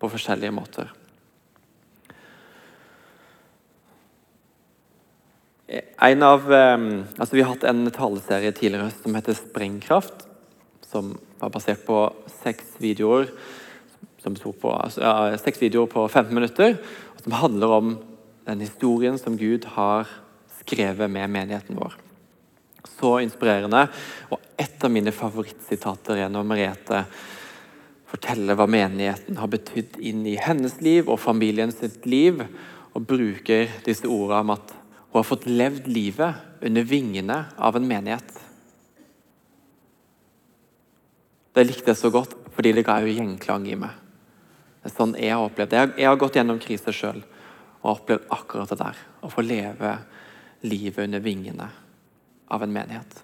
på 0.00 0.10
forskjellige 0.12 0.52
måter. 0.56 0.90
En 5.70 6.22
av, 6.26 6.52
ehm, 6.52 7.04
altså 7.16 7.36
Vi 7.36 7.42
har 7.42 7.52
hatt 7.54 7.64
en 7.64 7.90
taleserie 7.90 8.52
tidligere 8.52 8.90
som 8.90 9.14
heter 9.14 9.36
Sprengkraft. 9.38 10.26
Som 10.82 11.18
var 11.38 11.52
basert 11.54 11.84
på 11.86 12.08
seks 12.42 12.74
videoer 12.82 13.30
som 14.20 14.36
på, 14.36 14.70
altså, 14.72 15.00
ja, 15.02 15.38
seks 15.40 15.60
videoer 15.62 15.88
på 15.90 16.04
15 16.08 16.34
minutter 16.34 16.76
som 17.22 17.36
handler 17.40 17.74
om 17.76 17.98
den 18.46 18.60
historien 18.60 19.18
som 19.18 19.38
Gud 19.40 19.64
har 19.76 20.08
skrevet 20.60 21.10
med 21.10 21.30
menigheten 21.30 21.78
vår. 21.78 21.96
Så 22.88 23.18
inspirerende. 23.24 23.86
Og 24.32 24.40
et 24.60 24.84
av 24.84 24.92
mine 24.92 25.12
favorittsitater 25.12 26.24
er 26.24 26.32
når 26.32 26.48
Merete 26.48 27.04
forteller 28.10 28.58
hva 28.58 28.66
menigheten 28.70 29.38
har 29.38 29.50
betydd 29.52 30.00
inn 30.02 30.24
i 30.26 30.36
hennes 30.40 30.80
liv 30.82 31.08
og 31.08 31.20
familien 31.22 31.72
sitt 31.72 32.06
liv, 32.10 32.42
og 32.90 33.06
bruker 33.06 33.70
disse 33.86 34.08
ordene 34.10 34.40
om 34.42 34.54
at 34.56 34.72
hun 35.10 35.20
har 35.20 35.26
fått 35.26 35.46
levd 35.46 35.86
livet 35.90 36.64
under 36.66 36.86
vingene 36.86 37.36
av 37.54 37.78
en 37.78 37.86
menighet. 37.86 38.32
Det 41.54 41.66
likte 41.66 41.92
jeg 41.92 42.00
så 42.00 42.10
godt, 42.14 42.34
fordi 42.54 42.74
det 42.76 42.86
ga 42.86 42.98
jo 43.02 43.14
gjenklang 43.14 43.66
i 43.70 43.78
meg. 43.78 43.99
Det 44.80 44.88
er 44.88 44.96
sånn 44.96 45.16
jeg 45.20 45.34
har 45.36 45.44
opplevd 45.44 45.74
det. 45.74 45.82
Jeg 46.00 46.08
har 46.08 46.20
gått 46.20 46.38
gjennom 46.38 46.60
kriser 46.62 46.96
sjøl 46.96 47.20
og 47.80 47.90
opplevd 47.94 48.30
akkurat 48.32 48.70
det 48.72 48.78
der. 48.80 49.00
Å 49.20 49.32
få 49.32 49.44
leve 49.44 49.96
livet 50.64 51.04
under 51.04 51.20
vingene 51.24 51.68
av 52.50 52.64
en 52.64 52.72
menighet. 52.72 53.20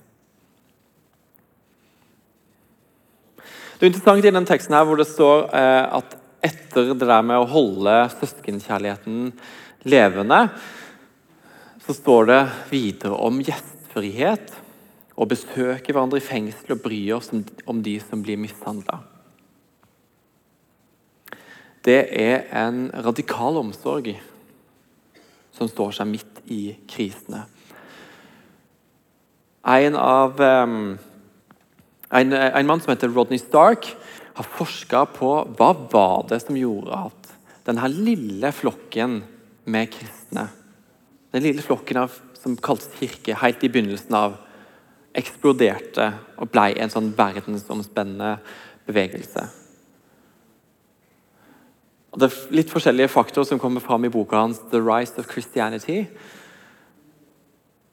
Det 3.77 3.85
er 3.85 3.91
interessant 3.91 4.25
i 4.25 4.33
den 4.33 4.49
teksten 4.49 4.77
her 4.77 4.87
hvor 4.89 5.01
det 5.01 5.09
står 5.09 5.51
eh, 5.57 5.97
at 5.99 6.17
etter 6.47 6.93
det 6.95 7.09
der 7.09 7.25
med 7.27 7.41
å 7.41 7.49
holde 7.51 7.97
søskenkjærligheten 8.15 9.33
levende, 9.89 10.47
så 11.85 11.97
står 11.97 12.31
det 12.31 12.41
videre 12.71 13.19
om 13.27 13.41
gjestfrihet 13.45 14.55
og 15.17 15.31
besøke 15.33 15.93
hverandre 15.93 16.21
i 16.21 16.25
fengsel 16.25 16.77
og 16.77 16.83
bry 16.85 17.03
oss 17.17 17.33
om, 17.33 17.83
de 17.83 17.99
som 18.05 18.25
blir 18.25 18.41
mishandla 18.41 19.01
det 21.87 22.01
er 22.19 22.49
en 22.67 22.89
radikal 23.07 23.61
omsorg 23.61 24.17
som 25.57 25.71
står 25.71 25.95
seg 25.97 26.11
midt 26.11 26.41
i 26.53 26.75
krisene. 26.91 27.45
En, 29.67 29.97
av, 29.99 30.39
en, 30.39 32.35
en 32.37 32.69
mann 32.69 32.83
som 32.83 32.93
heter 32.93 33.11
Rodney 33.11 33.41
Stark, 33.43 33.89
har 34.37 34.45
forska 34.59 35.07
på 35.17 35.31
hva 35.57 35.71
var 35.89 36.27
det 36.29 36.43
som 36.45 36.59
gjorde 36.59 36.99
at 37.09 37.31
denne 37.67 37.89
lille 37.89 38.51
flokken 38.53 39.23
med 39.73 39.89
kristne, 39.95 40.45
den 41.33 41.47
lille 41.47 41.65
flokken 41.65 42.03
av, 42.05 42.13
som 42.37 42.55
kaltes 42.61 42.93
kirke, 43.01 43.35
helt 43.41 43.65
i 43.65 43.71
begynnelsen 43.73 44.15
av, 44.15 44.37
eksploderte 45.17 46.11
og 46.37 46.51
ble 46.53 46.75
en 46.77 46.93
sånn 46.93 47.09
verdensomspennende 47.17 48.37
bevegelse. 48.87 49.47
Og 52.17 52.23
det 52.23 52.31
er 52.31 52.57
litt 52.57 52.71
forskjellige 52.73 53.13
faktorer 53.13 53.45
som 53.45 53.59
kommer 53.61 53.83
fram 53.85 54.07
i 54.09 54.09
boka 54.09 54.39
hans 54.41 54.63
'The 54.73 54.81
Rise 54.81 55.19
of 55.21 55.29
Christianity'. 55.29 56.07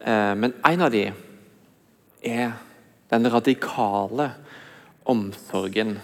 Eh, 0.00 0.34
men 0.34 0.54
en 0.64 0.80
av 0.80 0.90
de 0.90 1.12
er 2.22 2.52
den 3.10 3.28
radikale 3.28 4.30
omsorgen 5.04 6.00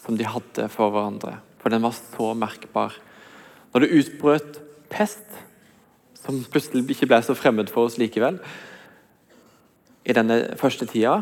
som 0.00 0.16
de 0.16 0.24
hadde 0.24 0.68
for 0.72 0.90
hverandre. 0.90 1.36
For 1.60 1.68
den 1.68 1.82
var 1.82 1.92
så 1.92 2.32
merkbar. 2.32 2.96
Når 3.74 3.80
det 3.80 3.92
utbrøt 3.92 4.60
pest, 4.88 5.28
som 6.14 6.40
plutselig 6.40 6.88
ikke 6.88 7.06
ble 7.06 7.20
så 7.22 7.36
fremmed 7.36 7.68
for 7.68 7.84
oss 7.84 7.98
likevel. 7.98 8.40
I 10.06 10.12
denne 10.16 10.56
første 10.56 10.86
tida 10.86 11.20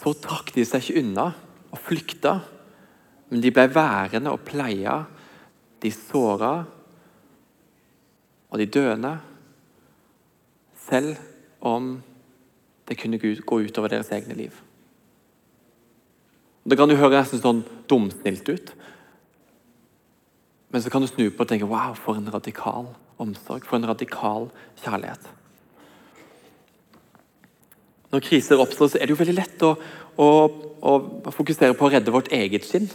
så 0.00 0.14
trakk 0.14 0.54
de 0.54 0.64
seg 0.64 0.80
ikke 0.80 1.02
unna 1.02 1.34
og 1.70 1.78
flykta, 1.78 2.40
men 3.28 3.42
de 3.42 3.50
ble 3.50 3.68
værende 3.74 4.32
og 4.32 4.40
pleia 4.40 5.04
de 5.86 5.94
såra 5.94 6.52
og 8.50 8.60
de 8.60 8.66
døende, 8.66 9.16
selv 10.86 11.16
om 11.60 11.96
det 12.86 12.98
kunne 12.98 13.18
gå 13.18 13.60
utover 13.66 13.90
deres 13.90 14.12
egne 14.14 14.36
liv. 14.38 14.54
Det 16.66 16.78
kan 16.78 16.90
jo 16.90 16.98
høre 16.98 17.18
nesten 17.18 17.42
sånn 17.42 17.62
dumsnilt 17.90 18.48
ut. 18.50 18.70
Men 20.74 20.82
så 20.82 20.90
kan 20.90 21.02
du 21.02 21.08
snu 21.10 21.28
på 21.30 21.44
og 21.44 21.50
tenke 21.50 21.68
wow, 21.70 21.94
for 21.94 22.18
en 22.18 22.30
radikal 22.32 22.90
omsorg, 23.22 23.66
for 23.66 23.78
en 23.78 23.88
radikal 23.88 24.48
kjærlighet. 24.82 25.28
Når 28.10 28.22
kriser 28.22 28.62
oppstår, 28.62 28.90
så 28.90 28.98
er 28.98 29.06
det 29.06 29.14
jo 29.14 29.20
veldig 29.20 29.36
lett 29.36 29.62
å, 29.66 29.74
å, 30.22 30.28
å 30.82 31.34
fokusere 31.34 31.74
på 31.78 31.86
å 31.86 31.92
redde 31.94 32.14
vårt 32.14 32.30
eget 32.34 32.66
skinn. 32.66 32.90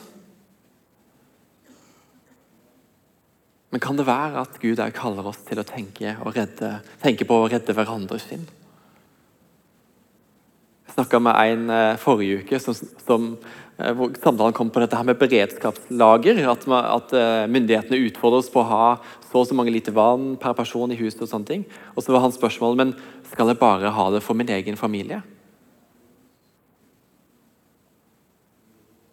Men 3.72 3.80
kan 3.80 3.96
det 3.96 4.08
være 4.08 4.44
at 4.44 4.58
Gud 4.60 4.82
òg 4.84 4.96
kaller 4.96 5.28
oss 5.32 5.40
til 5.48 5.62
å 5.62 5.68
tenke, 5.68 6.18
redde, 6.36 6.74
tenke 7.04 7.28
på 7.28 7.38
å 7.40 7.48
redde 7.52 7.76
hverandre 7.76 8.20
sin? 8.20 8.44
Jeg 10.92 10.98
snakka 10.98 11.22
med 11.24 11.38
en 11.40 11.70
eh, 11.72 12.00
forrige 12.02 12.42
uke 12.42 12.60
som, 12.60 12.76
som, 12.76 13.28
eh, 13.80 13.94
hvor 13.96 14.12
samtalen 14.20 14.56
kom 14.58 14.68
på 14.76 14.82
dette 14.84 14.98
her 15.00 15.08
med 15.08 15.22
beredskapslager. 15.22 16.42
At, 16.52 16.68
at 16.68 17.16
eh, 17.16 17.48
myndighetene 17.48 18.02
utfordrer 18.10 18.44
oss 18.44 18.52
på 18.52 18.60
å 18.60 18.68
ha 18.68 18.88
så 19.30 19.40
og 19.40 19.48
så 19.48 19.56
mange 19.56 19.72
liter 19.72 19.96
vann 19.96 20.34
per 20.36 20.52
person 20.58 20.92
i 20.92 21.00
huset. 21.00 21.24
Og 21.24 21.32
sånne 21.32 21.48
ting. 21.48 21.64
Og 21.96 22.04
så 22.04 22.12
var 22.12 22.26
hans 22.26 22.36
spørsmål 22.36 22.76
men 22.76 22.92
skal 23.32 23.54
jeg 23.54 23.62
bare 23.62 23.94
ha 23.96 24.10
det 24.12 24.20
for 24.26 24.36
min 24.36 24.52
egen 24.52 24.76
familie. 24.76 25.22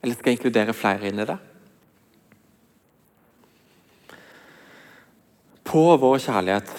Eller 0.03 0.19
skal 0.19 0.33
jeg 0.33 0.41
inkludere 0.41 0.75
flere 0.75 1.12
inn 1.12 1.23
i 1.23 1.31
det? 1.31 1.38
På 5.69 5.83
vår 6.01 6.17
kjærlighet 6.25 6.71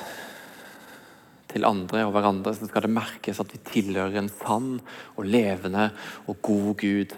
til 1.50 1.65
andre 1.67 2.08
og 2.08 2.13
hverandre 2.15 2.55
så 2.58 2.65
skal 2.65 2.88
det 2.88 2.93
merkes 2.96 3.41
at 3.41 3.51
vi 3.53 3.60
tilhører 3.67 4.17
en 4.17 4.31
sann 4.34 4.79
og 5.13 5.27
levende 5.29 5.91
og 6.25 6.39
god 6.46 6.72
Gud. 6.81 7.13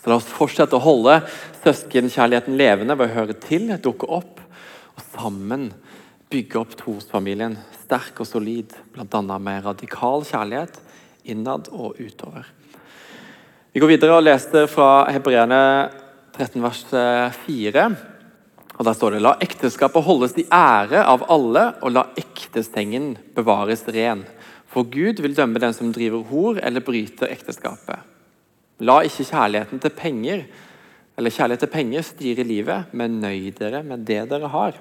Så 0.00 0.08
La 0.08 0.16
oss 0.16 0.28
fortsette 0.28 0.76
å 0.78 0.84
holde 0.84 1.18
søskenkjærligheten 1.62 2.56
levende 2.56 2.96
ved 2.96 3.12
å 3.12 3.16
høre 3.18 3.36
til, 3.44 3.74
dukke 3.76 4.08
opp 4.08 4.40
og 4.94 5.04
sammen 5.10 5.68
bygge 6.32 6.62
opp 6.62 6.72
trosfamilien 6.80 7.58
sterk 7.82 8.24
og 8.24 8.30
solid, 8.30 8.72
bl.a. 8.94 9.22
med 9.36 9.68
radikal 9.68 10.24
kjærlighet 10.24 10.80
innad 11.28 11.68
og 11.76 12.00
utover. 12.00 12.48
Vi 13.76 13.84
går 13.84 13.94
videre 13.98 14.16
og 14.16 14.24
leser 14.24 14.64
fra 14.70 15.10
Hebreerne 15.12 15.60
13 16.38 16.60
vers 16.64 16.84
4. 17.44 17.86
Og 18.74 18.84
Der 18.84 18.96
står 18.96 19.14
det 19.14 19.22
La 19.22 19.36
ekteskapet 19.40 20.04
holdes 20.04 20.34
i 20.38 20.46
ære 20.50 21.04
av 21.06 21.26
alle, 21.30 21.74
og 21.82 21.94
la 21.94 22.08
ektestengen 22.18 23.14
bevares 23.36 23.86
ren. 23.86 24.24
For 24.66 24.82
Gud 24.90 25.22
vil 25.22 25.36
dømme 25.36 25.62
den 25.62 25.74
som 25.76 25.92
driver 25.94 26.24
hor 26.26 26.58
eller 26.58 26.82
bryter 26.82 27.30
ekteskapet. 27.30 28.02
La 28.82 29.02
ikke 29.06 29.28
kjærligheten 29.28 29.82
til 29.82 29.94
penger 29.94 30.46
eller 31.14 31.30
kjærlighet 31.30 31.62
til 31.62 31.70
penger 31.70 32.02
styre 32.02 32.46
livet, 32.46 32.90
men 32.90 33.20
nøy 33.22 33.52
dere 33.54 33.84
med 33.86 34.02
det 34.08 34.24
dere 34.32 34.50
har. 34.50 34.80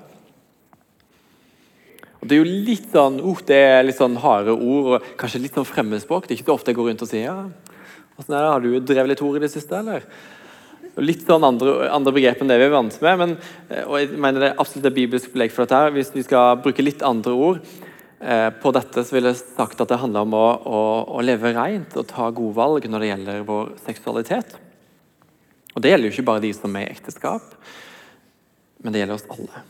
Og 2.24 2.30
Det 2.30 2.38
er 2.38 2.40
jo 2.40 2.58
litt 2.66 2.88
sånn, 2.90 3.20
uh, 3.20 3.40
det 3.46 3.60
er 3.60 3.84
litt 3.84 4.00
sånn 4.00 4.16
harde 4.24 4.56
ord 4.56 4.94
og 4.96 5.08
kanskje 5.20 5.44
litt 5.44 5.58
sånn 5.60 5.68
fremmedspråk. 5.68 6.26
Det 6.26 6.34
er 6.34 6.42
ikke 6.42 6.56
ofte 6.56 6.72
jeg 6.72 6.80
går 6.80 6.90
rundt 6.90 7.04
og 7.04 7.10
sier 7.12 7.28
ja, 7.28 7.36
Har 8.32 8.64
du 8.64 8.80
drevet 8.80 9.12
litt 9.12 9.22
hor 9.22 9.36
i 9.38 9.44
det 9.44 9.52
siste, 9.52 9.76
eller? 9.76 10.08
Litt 11.02 11.24
sånn 11.26 11.46
andre, 11.48 11.88
andre 11.90 12.14
begrep 12.14 12.44
enn 12.44 12.52
det 12.52 12.60
vi 12.62 12.68
er 12.68 12.74
vant 12.74 13.00
med. 13.02 13.22
Men, 13.22 13.32
eh, 13.70 13.82
og 13.88 13.98
jeg 13.98 14.12
mener 14.14 14.44
det 14.44 14.50
er 14.52 14.60
absolutt 14.62 14.92
et 14.92 14.98
bibelsk 15.00 15.34
belegg 15.34 15.54
for 15.54 15.66
dette. 15.66 15.80
her. 15.80 15.96
Hvis 15.96 16.14
vi 16.14 16.26
skal 16.26 16.60
bruke 16.62 16.86
litt 16.86 17.02
andre 17.02 17.34
ord 17.34 17.64
eh, 18.22 18.50
på 18.62 18.74
dette, 18.76 19.02
så 19.02 19.16
ville 19.16 19.34
jeg 19.34 19.42
sagt 19.42 19.82
at 19.82 19.90
det 19.90 19.98
handler 20.04 20.28
om 20.28 20.38
å, 20.38 20.46
å, 20.64 20.82
å 21.18 21.26
leve 21.26 21.56
rent 21.56 21.98
og 21.98 22.08
ta 22.12 22.30
gode 22.30 22.56
valg 22.60 22.86
når 22.86 23.00
det 23.00 23.10
gjelder 23.10 23.48
vår 23.50 23.74
seksualitet. 23.88 24.58
Og 25.74 25.82
Det 25.82 25.90
gjelder 25.90 26.10
jo 26.10 26.14
ikke 26.14 26.30
bare 26.30 26.46
de 26.46 26.54
som 26.54 26.76
er 26.78 26.86
i 26.86 26.94
ekteskap, 26.94 27.56
men 28.84 28.94
det 28.94 29.02
gjelder 29.02 29.18
oss 29.18 29.30
alle. 29.34 29.64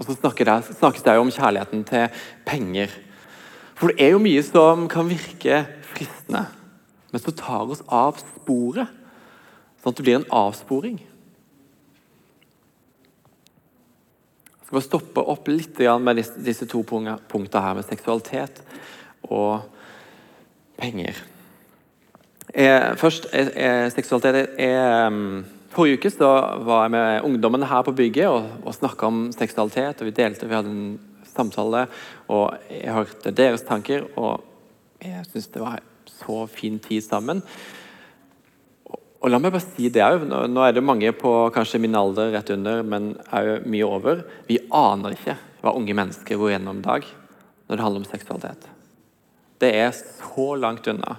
Og 0.00 0.04
så 0.04 0.16
snakkes 0.16 1.04
det 1.04 1.14
jo 1.16 1.24
om 1.24 1.32
kjærligheten 1.32 1.84
til 1.88 2.22
penger. 2.48 2.92
For 3.76 3.92
det 3.92 4.04
er 4.04 4.14
jo 4.14 4.20
mye 4.20 4.42
som 4.44 4.86
kan 4.92 5.08
virke 5.08 5.64
fristende, 5.94 6.46
men 7.10 7.22
som 7.22 7.36
tar 7.36 7.70
oss 7.70 7.82
av 7.86 8.18
sporet. 8.20 8.88
Sånn 9.80 9.94
at 9.94 10.00
det 10.00 10.04
blir 10.04 10.18
en 10.20 10.28
avsporing. 10.36 10.98
Jeg 14.50 14.66
skal 14.66 14.76
bare 14.76 14.86
stoppe 14.86 15.24
opp 15.32 15.48
litt 15.50 15.80
med 16.04 16.20
disse 16.44 16.68
to 16.68 16.82
punktene 16.84 17.64
her 17.64 17.78
med 17.78 17.88
seksualitet 17.88 18.60
og 19.26 19.64
penger. 20.80 21.16
Eh, 22.54 22.92
først 22.98 23.30
eh, 23.32 23.48
eh 23.54 23.88
seksualitet. 23.92 24.58
Eh, 24.58 25.10
forrige 25.70 25.98
uke 25.98 26.10
var 26.66 26.82
jeg 26.84 26.90
med 26.90 27.22
ungdommene 27.24 27.66
her 27.66 27.82
på 27.82 27.94
bygget 27.94 28.28
og, 28.28 28.50
og 28.64 28.74
snakka 28.74 29.06
om 29.06 29.32
seksualitet. 29.32 30.00
og 30.00 30.06
Vi 30.06 30.10
delte, 30.10 30.46
vi 30.46 30.54
hadde 30.54 30.70
en 30.70 31.00
samtale, 31.24 31.86
og 32.28 32.56
jeg 32.70 32.92
hørte 32.92 33.30
deres 33.30 33.62
tanker. 33.62 34.04
og 34.16 34.49
jeg 35.00 35.28
syns 35.30 35.52
det 35.54 35.62
var 35.62 35.80
så 36.10 36.42
fin 36.50 36.78
tid 36.82 37.04
sammen. 37.04 37.42
Og 39.20 39.28
la 39.28 39.40
meg 39.40 39.52
bare 39.52 39.64
si 39.64 39.90
det 39.92 40.02
òg. 40.04 40.24
Nå 40.28 40.64
er 40.64 40.74
det 40.76 40.84
mange 40.84 41.12
på 41.16 41.32
kanskje 41.52 41.80
min 41.82 41.96
alder 41.96 42.32
rett 42.32 42.52
under, 42.54 42.82
men 42.82 43.12
òg 43.36 43.66
mye 43.68 43.88
over. 43.88 44.24
Vi 44.48 44.60
aner 44.72 45.16
ikke 45.16 45.36
hva 45.60 45.74
unge 45.76 45.96
mennesker 45.96 46.40
går 46.40 46.54
gjennom 46.54 46.80
i 46.80 46.86
dag 46.86 47.08
når 47.68 47.76
det 47.76 47.84
handler 47.84 48.02
om 48.02 48.08
seksualitet. 48.08 48.68
Det 49.60 49.70
er 49.76 49.92
så 49.92 50.46
langt 50.56 50.88
unna. 50.88 51.18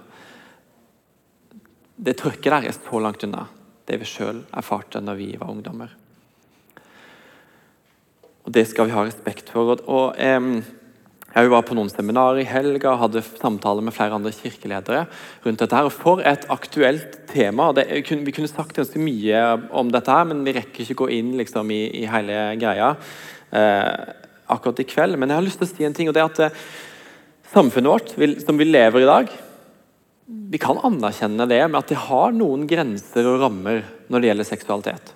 Det 1.96 2.18
trykket 2.18 2.50
der 2.50 2.70
er 2.72 2.76
så 2.76 3.02
langt 3.04 3.24
unna 3.28 3.46
det 3.86 4.00
vi 4.02 4.08
sjøl 4.08 4.44
erfarte 4.56 5.02
når 5.04 5.20
vi 5.20 5.30
var 5.38 5.52
ungdommer. 5.54 5.94
Og 8.42 8.52
Det 8.56 8.66
skal 8.68 8.90
vi 8.90 8.96
ha 8.96 9.06
respekt 9.06 9.52
for. 9.54 9.76
og, 9.76 9.84
og 9.86 10.18
eh, 10.18 10.64
jeg 11.32 11.48
var 11.48 11.64
på 11.64 11.76
noen 11.78 11.88
seminarer 11.88 12.42
i 12.42 12.48
helga 12.48 12.98
hadde 13.00 13.24
samtaler 13.24 13.86
med 13.86 13.96
flere 13.96 14.18
andre 14.18 14.34
kirkeledere 14.36 15.06
rundt 15.46 15.62
dette. 15.62 15.76
her, 15.76 15.88
og 15.88 15.94
For 15.96 16.20
et 16.20 16.44
aktuelt 16.52 17.22
tema. 17.32 17.70
Det, 17.72 17.86
vi 17.88 18.34
kunne 18.36 18.52
sagt 18.52 18.76
ganske 18.76 19.00
mye 19.00 19.44
om 19.72 19.92
dette, 19.94 20.12
her, 20.12 20.28
men 20.28 20.44
vi 20.44 20.56
rekker 20.58 20.84
ikke 20.84 21.00
gå 21.06 21.08
inn 21.16 21.38
liksom, 21.40 21.72
i, 21.72 21.86
i, 22.02 22.06
hele 22.12 22.42
greia 22.60 22.96
eh, 23.56 24.12
akkurat 24.52 24.84
i 24.84 24.88
kveld. 24.92 25.16
Men 25.16 25.32
jeg 25.32 25.40
har 25.40 25.48
lyst 25.48 25.62
til 25.62 25.70
å 25.70 25.72
si 25.72 25.88
en 25.88 25.96
ting, 25.96 26.12
og 26.12 26.18
det 26.18 26.26
er 26.26 26.34
at 26.34 26.44
eh, 26.50 26.60
samfunnet 27.54 27.94
vårt 27.94 28.14
vil, 28.20 28.36
som 28.44 28.60
vi 28.60 28.68
lever 28.68 29.06
i 29.06 29.10
dag 29.10 29.32
Vi 30.52 30.60
kan 30.60 30.80
anerkjenne 30.84 31.48
det 31.48 31.64
med 31.70 31.80
at 31.80 31.90
det 31.92 32.04
har 32.10 32.36
noen 32.36 32.68
grenser 32.68 33.28
og 33.28 33.40
rammer 33.46 33.84
når 34.12 34.20
det 34.20 34.32
gjelder 34.32 34.52
seksualitet. 34.52 35.16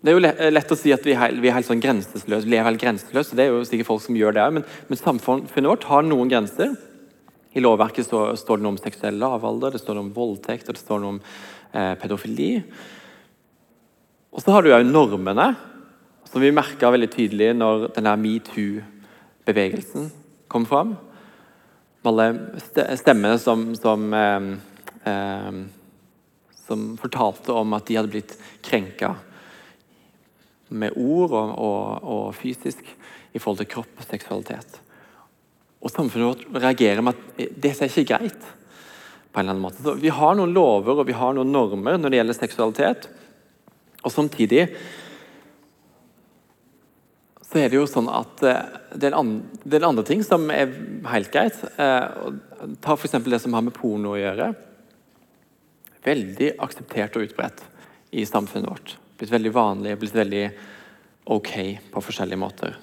Det 0.00 0.08
er 0.08 0.16
jo 0.16 0.52
lett 0.54 0.70
å 0.72 0.78
si 0.78 0.92
at 0.94 1.04
vi 1.04 1.12
er, 1.12 1.34
vi 1.36 1.50
er 1.50 1.58
helt 1.58 1.68
sånn 1.68 1.82
grenseløse, 1.82 2.48
lever 2.48 2.70
helt 2.70 2.80
grenseløst. 2.80 3.34
Det 3.36 3.44
er 3.44 3.50
jo 3.52 3.66
sikkert 3.68 3.90
folk 3.90 4.00
som 4.06 4.16
gjør 4.16 4.32
det 4.38 4.46
men, 4.56 4.64
men 4.88 5.00
samfunnet 5.00 5.68
vårt 5.68 5.84
har 5.90 6.06
noen 6.06 6.30
grenser. 6.32 6.72
I 7.52 7.60
lovverket 7.60 8.06
står, 8.06 8.32
står 8.40 8.60
det 8.60 8.64
noe 8.64 8.76
om 8.76 8.80
seksuell 8.80 9.20
lavalder, 9.20 9.74
det 9.74 9.82
står 9.82 9.98
noe 9.98 10.06
om 10.06 10.14
voldtekt 10.16 10.70
og 10.70 10.78
det 10.78 10.80
står 10.80 11.02
noe 11.02 11.16
om 11.16 11.20
eh, 11.20 11.92
pedofili. 12.00 12.48
Og 14.32 14.40
så 14.40 14.54
har 14.54 14.64
du 14.64 14.72
òg 14.72 14.88
normene, 14.88 15.50
som 16.30 16.40
vi 16.40 16.54
merka 16.54 16.92
veldig 16.94 17.12
tydelig 17.12 17.52
når 17.58 17.90
denne 17.98 18.16
metoo-bevegelsen 18.24 20.08
kom 20.48 20.64
fram. 20.70 20.94
Alle 22.08 22.32
stemmene 22.64 23.36
som, 23.42 23.74
som, 23.76 24.12
eh, 24.16 24.52
eh, 25.12 25.64
som 26.64 26.92
fortalte 27.02 27.52
om 27.52 27.76
at 27.76 27.90
de 27.90 28.00
hadde 28.00 28.14
blitt 28.14 28.38
krenka 28.64 29.18
med 30.70 30.96
ord 30.96 31.34
og, 31.34 31.50
og, 31.58 32.06
og, 32.14 32.24
fysisk 32.38 32.86
i 33.34 33.38
forhold 33.38 33.62
til 33.62 33.70
kropp 33.74 34.00
og 34.00 34.06
seksualitet. 34.06 34.80
Og 35.80 35.92
Samfunnet 35.92 36.28
vårt 36.28 36.62
reagerer 36.62 37.02
med 37.04 37.16
at 37.16 37.52
det 37.56 37.74
er 37.74 37.90
ikke 37.90 38.08
greit. 38.14 38.48
på 39.30 39.38
en 39.38 39.44
eller 39.44 39.54
annen 39.54 39.62
måte. 39.62 39.82
Så 39.82 39.94
Vi 39.94 40.10
har 40.10 40.34
noen 40.34 40.52
lover 40.52 41.00
og 41.00 41.06
vi 41.06 41.14
har 41.14 41.34
noen 41.34 41.52
normer 41.52 41.98
når 41.98 42.10
det 42.10 42.18
gjelder 42.18 42.38
seksualitet. 42.38 43.08
Og 44.02 44.12
Samtidig 44.12 44.68
så 47.50 47.58
er 47.58 47.70
det 47.70 47.80
jo 47.80 47.86
sånn 47.90 48.08
at 48.10 48.42
eh, 48.46 48.74
det 48.94 49.08
er 49.08 49.16
en, 49.18 49.40
er 49.66 49.86
andre 49.86 50.04
ting 50.06 50.22
som 50.22 50.46
er 50.54 50.70
helt 51.10 51.32
greit. 51.34 51.56
Eh, 51.82 52.28
ta 52.82 52.94
f.eks. 52.94 53.16
det 53.26 53.40
som 53.42 53.56
har 53.56 53.64
med 53.66 53.74
porno 53.74 54.14
å 54.14 54.20
gjøre. 54.20 54.52
Veldig 56.06 56.52
akseptert 56.62 57.18
og 57.18 57.26
utbredt 57.26 57.64
i 58.14 58.22
samfunnet 58.28 58.70
vårt. 58.70 58.94
Blitt 59.20 59.32
veldig 59.32 59.52
vanlig, 59.52 59.98
blitt 60.00 60.16
veldig 60.16 60.44
ok 61.30 61.52
på 61.92 62.02
forskjellige 62.02 62.40
måter. 62.40 62.78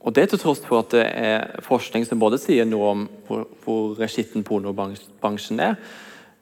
Og 0.00 0.14
det 0.16 0.30
til 0.30 0.40
tross 0.40 0.62
for 0.64 0.80
at 0.80 0.94
det 0.94 1.04
er 1.06 1.64
forskning 1.64 2.06
som 2.08 2.20
både 2.20 2.38
sier 2.40 2.68
noe 2.68 2.92
om 2.94 3.02
hvor, 3.26 3.44
hvor 3.64 4.00
skitten 4.08 4.44
pornobransjen 4.46 5.60
er, 5.60 5.76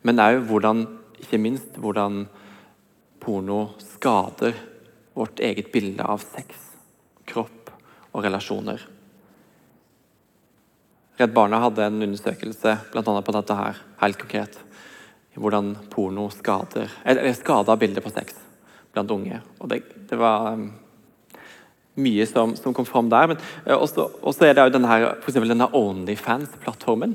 men 0.06 0.22
òg 0.22 0.44
hvordan, 0.46 0.84
ikke 1.18 1.40
minst 1.42 1.78
hvordan 1.82 2.26
porno 3.22 3.72
skader 3.82 4.54
vårt 5.18 5.42
eget 5.42 5.72
bilde 5.74 6.06
av 6.06 6.22
sex, 6.22 6.54
kropp 7.26 7.72
og 8.14 8.22
relasjoner. 8.24 8.84
Redd 11.18 11.34
Barna 11.34 11.58
hadde 11.64 11.82
en 11.82 12.02
undersøkelse 12.06 12.76
annet 12.94 13.26
på 13.26 13.34
dette 13.34 13.58
her, 13.58 13.82
helt 13.98 14.20
konkret. 14.22 14.60
Hvordan 15.38 15.76
porno 15.92 16.30
skader, 16.34 16.90
eller 17.06 17.32
skada 17.36 17.76
bildet 17.78 18.04
på 18.04 18.10
sex 18.10 18.34
blant 18.92 19.10
unge. 19.14 19.40
Og 19.60 19.68
det, 19.70 19.82
det 20.10 20.18
var 20.18 20.52
um, 20.58 20.72
mye 21.98 22.26
som, 22.26 22.56
som, 22.58 22.74
kom 22.74 22.86
fram 22.88 23.10
der. 23.12 23.26
Men 23.32 23.38
uh, 23.68 23.76
også, 23.78 24.44
er 24.46 24.52
det 24.56 24.64
jo 24.66 24.74
denne, 24.78 24.94
denne 25.52 25.72
Onlyfans-plattformen. 25.76 27.12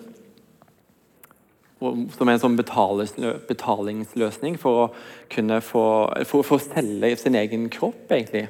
Som 1.84 2.30
er 2.30 2.34
en 2.38 2.40
sånn 2.40 2.56
betalingsløsning 2.56 4.56
for 4.62 4.74
å 4.86 4.92
kunne 5.34 5.58
få, 5.60 5.86
for, 6.24 6.44
for 6.48 6.56
å 6.56 6.64
selge 6.64 7.18
sin 7.20 7.36
egen 7.36 7.68
kropp, 7.74 8.06
egentlig. 8.08 8.46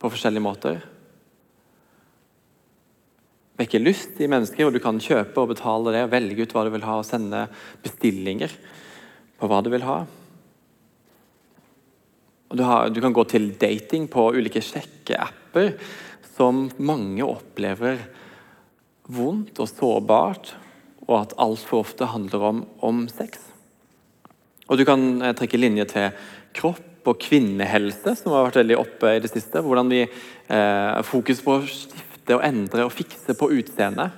På 0.00 0.08
forskjellige 0.08 0.46
måter 0.46 0.80
vekker 3.60 3.82
lyst 3.82 4.20
i 4.20 4.28
mennesker, 4.30 4.66
og 4.66 4.74
du 4.74 4.80
kan 4.82 5.00
kjøpe 5.02 5.42
og 5.42 5.52
betale 5.52 5.94
det, 5.94 6.04
og 6.06 6.14
velge 6.14 6.46
ut 6.46 6.54
hva 6.56 6.64
du 6.66 6.72
vil 6.74 6.86
ha, 6.86 6.96
og 7.00 7.08
sende 7.08 7.44
bestillinger 7.84 8.54
på 9.40 9.50
hva 9.50 9.60
du 9.64 9.70
vil 9.72 9.84
ha. 9.88 9.98
Du, 12.50 12.64
har, 12.66 12.88
du 12.90 12.98
kan 13.02 13.14
gå 13.14 13.24
til 13.30 13.52
dating 13.60 14.08
på 14.10 14.30
ulike 14.34 14.62
sjekkeapper 14.64 15.76
som 16.34 16.66
mange 16.82 17.22
opplever 17.26 18.00
vondt 19.10 19.60
og 19.62 19.68
sårbart, 19.70 20.54
og 21.06 21.16
at 21.20 21.38
altfor 21.42 21.84
ofte 21.84 22.08
handler 22.10 22.46
om, 22.50 22.60
om 22.86 23.06
sex. 23.10 23.50
Og 24.70 24.78
Du 24.78 24.86
kan 24.86 25.02
eh, 25.22 25.34
trekke 25.34 25.58
linje 25.58 25.86
til 25.90 26.12
kropp 26.54 27.08
og 27.10 27.18
kvinnehelse, 27.22 28.14
som 28.18 28.34
har 28.34 28.46
vært 28.46 28.60
veldig 28.60 28.76
oppe 28.78 29.16
i 29.16 29.22
det 29.22 29.30
siste. 29.32 29.62
Hvordan 29.64 29.90
vi 29.90 30.04
eh, 30.04 31.00
Fokus 31.06 31.42
på 31.42 31.56
flytte 32.30 32.38
og 32.38 32.46
endre 32.46 32.86
og 32.86 32.94
fikse 32.94 33.34
på 33.34 33.50
utseendet 33.50 34.10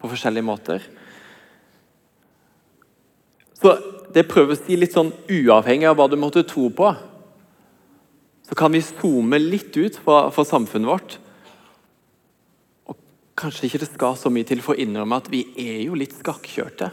på 0.00 0.08
forskjellige 0.08 0.46
måter. 0.46 0.82
Så 3.54 3.76
det 4.14 4.28
prøver 4.28 4.54
å 4.54 4.58
si 4.58 4.76
litt 4.76 4.94
sånn 4.94 5.12
uavhengig 5.28 5.88
av 5.88 5.96
hva 5.98 6.08
du 6.08 6.16
måtte 6.16 6.46
tro 6.46 6.70
på, 6.70 6.94
så 8.46 8.54
kan 8.56 8.72
vi 8.72 8.80
zoome 8.80 9.38
litt 9.38 9.76
ut 9.76 9.96
fra, 10.00 10.30
fra 10.32 10.44
samfunnet 10.44 10.88
vårt. 10.88 11.18
Og 12.88 12.96
kanskje 13.38 13.68
ikke 13.68 13.82
det 13.82 13.90
skal 13.92 14.16
så 14.16 14.30
mye 14.30 14.46
til 14.48 14.62
for 14.62 14.74
å 14.74 14.80
innrømme 14.80 15.20
at 15.20 15.28
vi 15.30 15.44
er 15.60 15.84
jo 15.84 15.98
litt 15.98 16.16
skakkjørte 16.16 16.90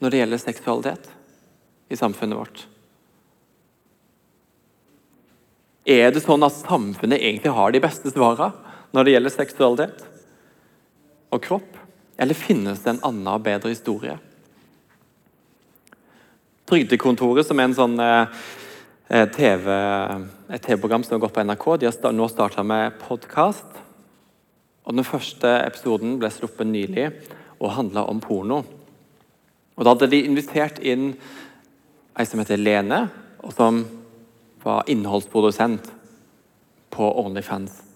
når 0.00 0.10
det 0.10 0.20
gjelder 0.20 0.40
seksualitet 0.40 1.08
i 1.90 1.98
samfunnet 1.98 2.38
vårt. 2.38 2.66
Er 5.88 6.12
det 6.12 6.22
sånn 6.22 6.44
at 6.44 6.54
samfunnet 6.60 7.18
egentlig 7.18 7.56
har 7.56 7.72
de 7.72 7.82
beste 7.82 8.12
svarene? 8.12 8.69
Når 8.90 9.06
det 9.06 9.14
gjelder 9.14 9.34
seksualitet 9.34 10.06
og 11.30 11.42
kropp? 11.44 11.76
Eller 12.20 12.36
finnes 12.36 12.82
det 12.84 12.94
en 12.94 13.04
annen 13.08 13.28
og 13.32 13.44
bedre 13.44 13.72
historie? 13.72 14.16
Trygdekontoret, 16.68 17.46
som 17.46 17.58
er 17.58 17.70
en 17.70 17.76
sånn 17.78 17.96
eh, 18.02 18.40
eh 19.10 19.26
TV, 19.34 19.70
et 20.50 20.62
TV-program 20.62 21.02
som 21.02 21.16
har 21.16 21.24
gått 21.24 21.34
på 21.34 21.44
NRK, 21.46 21.66
de 21.80 21.88
har 21.90 22.12
nå 22.14 22.28
starta 22.28 22.62
med 22.62 22.98
podkast. 23.02 23.80
Den 24.90 25.06
første 25.06 25.48
episoden 25.64 26.18
ble 26.18 26.30
sluppet 26.34 26.66
nylig 26.66 27.06
og 27.60 27.74
handla 27.76 28.04
om 28.10 28.20
porno. 28.20 28.64
Og 29.76 29.84
Da 29.84 29.94
hadde 29.94 30.10
de 30.10 30.24
invitert 30.26 30.78
inn 30.82 31.14
ei 32.18 32.26
som 32.26 32.40
heter 32.42 32.58
Lene, 32.58 33.08
og 33.40 33.52
som 33.54 33.84
var 34.64 34.84
innholdsprodusent 34.90 35.86
på 36.90 37.12
OnlyFans. 37.24 37.89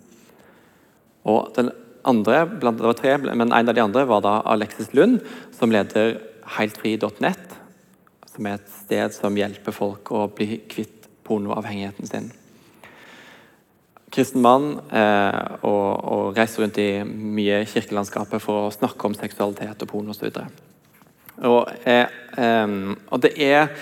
Og 1.24 1.50
den 1.56 1.70
andre, 2.04 2.44
blant, 2.60 2.78
det 2.78 2.86
var 2.86 2.98
tre, 2.98 3.16
men 3.18 3.52
En 3.52 3.68
av 3.68 3.74
de 3.74 3.80
andre 3.80 4.04
var 4.04 4.20
da 4.24 4.40
Alexis 4.44 4.92
Lund, 4.92 5.20
som 5.56 5.72
leder 5.72 6.18
heiltfri.net, 6.58 7.58
som 8.34 8.46
er 8.46 8.58
et 8.58 8.72
sted 8.84 9.14
som 9.16 9.36
hjelper 9.36 9.72
folk 9.72 10.10
å 10.12 10.26
bli 10.28 10.60
kvitt 10.68 11.08
pornoavhengigheten 11.24 12.06
sin. 12.10 12.32
Kristen 14.14 14.44
mann 14.44 14.76
eh, 14.94 15.40
og, 15.66 15.88
og, 16.04 16.36
reiser 16.36 16.62
rundt 16.62 16.78
i 16.78 17.02
mye 17.02 17.64
kirkelandskapet 17.66 18.42
for 18.42 18.68
å 18.68 18.74
snakke 18.74 19.08
om 19.08 19.16
seksualitet 19.18 19.82
og 19.82 19.90
porno 19.90 20.14
osv. 20.14 20.28
Og, 20.28 21.48
og, 21.50 21.72
eh, 21.88 22.06
eh, 22.38 22.76
og 23.10 23.24
det 23.24 23.32
er 23.42 23.72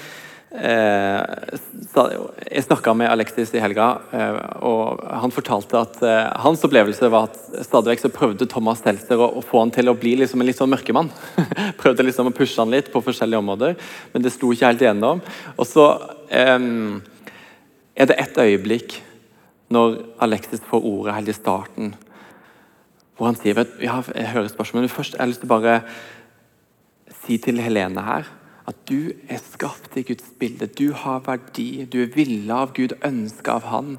jeg 0.53 2.63
snakka 2.67 2.93
med 2.93 3.09
Alexis 3.09 3.55
i 3.57 3.61
helga, 3.63 3.87
eh, 4.13 4.35
og 4.61 5.01
han 5.09 5.33
fortalte 5.33 5.81
at 5.81 6.03
eh, 6.05 6.27
hans 6.45 6.61
opplevelse 6.67 7.09
var 7.13 7.31
at 7.31 7.39
stadig 7.65 7.95
vekk 7.95 8.03
så 8.03 8.11
prøvde 8.13 8.49
Thomas 8.51 8.83
Seltzer 8.85 9.17
å, 9.17 9.41
få 9.41 9.63
han 9.63 9.73
til 9.73 9.89
å 9.89 9.97
bli 9.97 10.13
liksom 10.21 10.43
en 10.43 10.51
litt 10.51 10.61
sånn 10.61 10.73
mørkemann. 10.73 11.09
prøvde 11.81 12.05
liksom 12.05 12.29
å 12.29 12.35
pushe 12.37 12.61
han 12.61 12.75
litt 12.75 12.93
på 12.93 13.01
forskjellige 13.05 13.41
områder, 13.41 13.79
men 14.13 14.27
det 14.27 14.35
sto 14.35 14.53
ikke 14.53 14.75
helt 14.75 14.85
igjennom. 14.85 15.25
Og 15.57 15.69
så 15.69 15.87
um, 16.29 17.01
er 17.97 18.13
det 18.13 18.21
et 18.21 18.43
øyeblikk 18.45 18.99
når 19.73 20.03
Alexis 20.21 20.61
får 20.69 20.85
ordet 20.85 21.17
helt 21.17 21.33
i 21.33 21.39
starten, 21.39 21.97
hvor 23.17 23.31
han 23.31 23.41
sier 23.41 23.65
ja, 23.81 24.03
jeg 24.05 24.33
hører 24.35 24.53
spørsmålet, 24.53 24.85
men 24.85 24.97
først 24.99 25.17
jeg 25.17 25.25
har 25.25 25.33
lyst 25.33 25.45
til 25.47 25.53
bare 25.53 25.81
si 27.23 27.41
til 27.41 27.61
Helene 27.63 28.05
her 28.05 28.29
at 28.69 28.79
du 28.87 29.13
er 29.29 29.41
skapt 29.43 29.97
i 29.99 30.05
Guds 30.07 30.29
bilde. 30.39 30.69
Du 30.71 30.93
har 30.95 31.23
verdi. 31.27 31.85
Du 31.91 31.99
er 32.03 32.13
villa 32.15 32.63
av 32.63 32.75
Gud, 32.77 32.95
ønska 33.05 33.59
av 33.59 33.67
Han. 33.73 33.97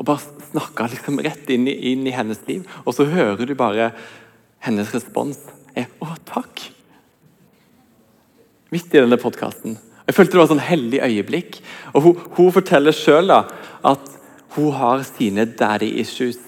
Og 0.00 0.08
bare 0.08 0.50
snakka 0.50 0.88
liksom 0.90 1.20
rett 1.22 1.50
inn 1.52 1.68
i, 1.70 1.76
inn 1.92 2.06
i, 2.08 2.14
hennes 2.16 2.40
liv. 2.48 2.66
Og 2.84 2.96
så 2.96 3.06
hører 3.10 3.46
du 3.46 3.54
bare 3.54 3.92
hennes 4.66 4.94
respons 4.94 5.38
er 5.76 5.86
'Å, 6.00 6.16
takk'. 6.26 6.70
Midt 8.70 8.94
i 8.94 9.00
denne 9.00 9.16
podkasten. 9.16 9.78
Jeg 10.06 10.14
følte 10.14 10.32
det 10.32 10.38
var 10.38 10.44
et 10.44 10.54
sånn 10.56 10.68
hellig 10.70 11.00
øyeblikk. 11.02 11.60
Og 11.94 12.02
Hun, 12.02 12.16
hun 12.36 12.52
forteller 12.52 12.92
sjøl 12.92 13.30
at 13.30 14.06
hun 14.56 14.72
har 14.72 15.02
sine 15.02 15.44
daddy 15.44 16.00
issues. 16.00 16.38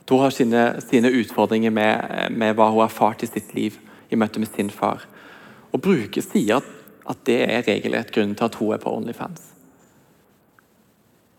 At 0.00 0.10
hun 0.10 0.18
har 0.18 0.30
sine, 0.30 0.80
sine 0.80 1.10
utfordringer 1.10 1.70
med, 1.70 2.30
med, 2.30 2.54
hva 2.54 2.70
hun 2.70 2.80
har 2.80 2.90
erfart 2.90 3.22
i 3.22 3.26
sitt 3.26 3.54
liv 3.54 3.78
i 4.10 4.16
møte 4.16 4.40
med 4.42 4.48
sin 4.48 4.70
far. 4.70 5.06
Og 5.72 5.82
bruker 5.82 6.22
sier 6.22 6.56
at 6.56 6.75
at 7.06 7.22
det 7.28 7.38
er 7.44 7.64
regelrett 7.66 8.10
grunn 8.14 8.34
til 8.34 8.48
at 8.48 8.58
hun 8.58 8.74
er 8.74 8.82
på 8.82 8.92
Onlyfans. 8.92 9.42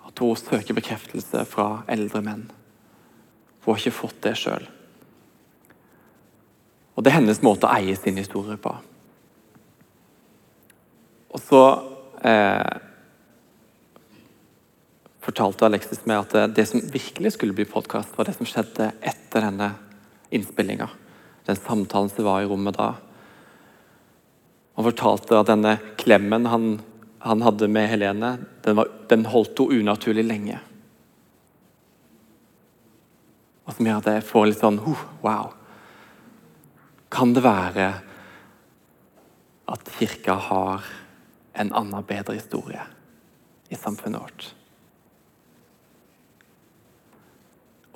At 0.08 0.24
hun 0.24 0.40
søker 0.40 0.78
bekreftelse 0.78 1.44
fra 1.50 1.84
eldre 1.92 2.24
menn. 2.24 2.46
Hun 3.64 3.74
har 3.74 3.82
ikke 3.82 4.00
fått 4.00 4.22
det 4.24 4.38
sjøl. 4.40 4.68
Og 6.96 7.04
det 7.04 7.12
er 7.12 7.20
hennes 7.20 7.44
måte 7.46 7.68
å 7.68 7.76
eie 7.76 7.96
sin 8.00 8.18
historie 8.18 8.58
på. 8.58 8.72
Og 11.36 11.42
så 11.44 11.64
eh, 12.26 12.78
fortalte 15.28 15.68
Alexis 15.68 16.06
meg 16.10 16.24
at 16.24 16.56
det 16.56 16.66
som 16.70 16.82
virkelig 16.82 17.36
skulle 17.36 17.54
bli 17.54 17.68
podkast, 17.70 18.16
var 18.18 18.26
det 18.26 18.38
som 18.38 18.48
skjedde 18.50 18.94
etter 19.04 19.44
denne 19.44 19.74
innspillinga. 20.34 20.88
Den 21.46 21.60
samtalen 21.60 22.10
som 22.10 22.26
var 22.26 22.42
i 22.42 22.50
rommet 22.50 22.80
da. 22.80 22.94
Han 24.78 24.86
fortalte 24.86 25.40
at 25.40 25.50
denne 25.50 25.72
klemmen 25.98 26.46
han, 26.46 26.66
han 27.26 27.42
hadde 27.42 27.66
med 27.68 27.88
Helene, 27.90 28.36
den, 28.62 28.76
var, 28.78 28.92
den 29.10 29.24
holdt 29.26 29.58
henne 29.58 29.82
unaturlig 29.82 30.26
lenge. 30.28 30.60
Og 33.66 33.74
som 33.74 33.90
gjør 33.90 34.04
at 34.04 34.10
jeg 34.12 34.28
får 34.30 34.46
litt 34.48 34.62
sånn 34.62 34.78
oh, 34.86 35.02
Wow. 35.26 35.50
Kan 37.10 37.34
det 37.34 37.42
være 37.42 37.88
at 39.68 39.92
kirka 39.98 40.38
har 40.46 40.86
en 41.58 41.74
annen, 41.74 42.06
bedre 42.06 42.38
historie 42.38 42.86
i 43.74 43.80
samfunnet 43.82 44.22
vårt? 44.22 44.52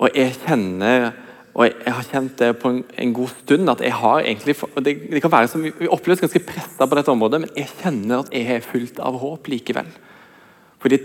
Og 0.02 0.18
jeg 0.18 0.34
kjenner 0.42 1.12
og 1.52 1.66
jeg 1.68 1.92
har 1.92 2.06
kjent 2.08 2.38
det 2.40 2.50
på 2.62 2.70
en, 2.72 2.78
en 2.96 3.10
god 3.12 3.32
stund 3.42 3.68
at 3.68 3.82
jeg 3.84 3.92
har 3.92 4.22
egentlig 4.22 4.54
det, 4.86 4.94
det 5.12 5.20
kan 5.20 5.32
være 5.34 5.50
som 5.52 5.64
Vi 5.64 5.90
oppleves 5.92 6.22
ganske 6.22 6.40
pressa 6.48 6.86
på 6.88 6.96
dette 6.96 7.12
området, 7.12 7.42
men 7.42 7.52
jeg 7.58 7.68
kjenner 7.82 8.22
at 8.22 8.32
jeg 8.32 8.48
er 8.54 8.64
fullt 8.64 9.02
av 9.04 9.18
håp 9.20 9.50
likevel. 9.52 9.90
Fordi 10.80 10.98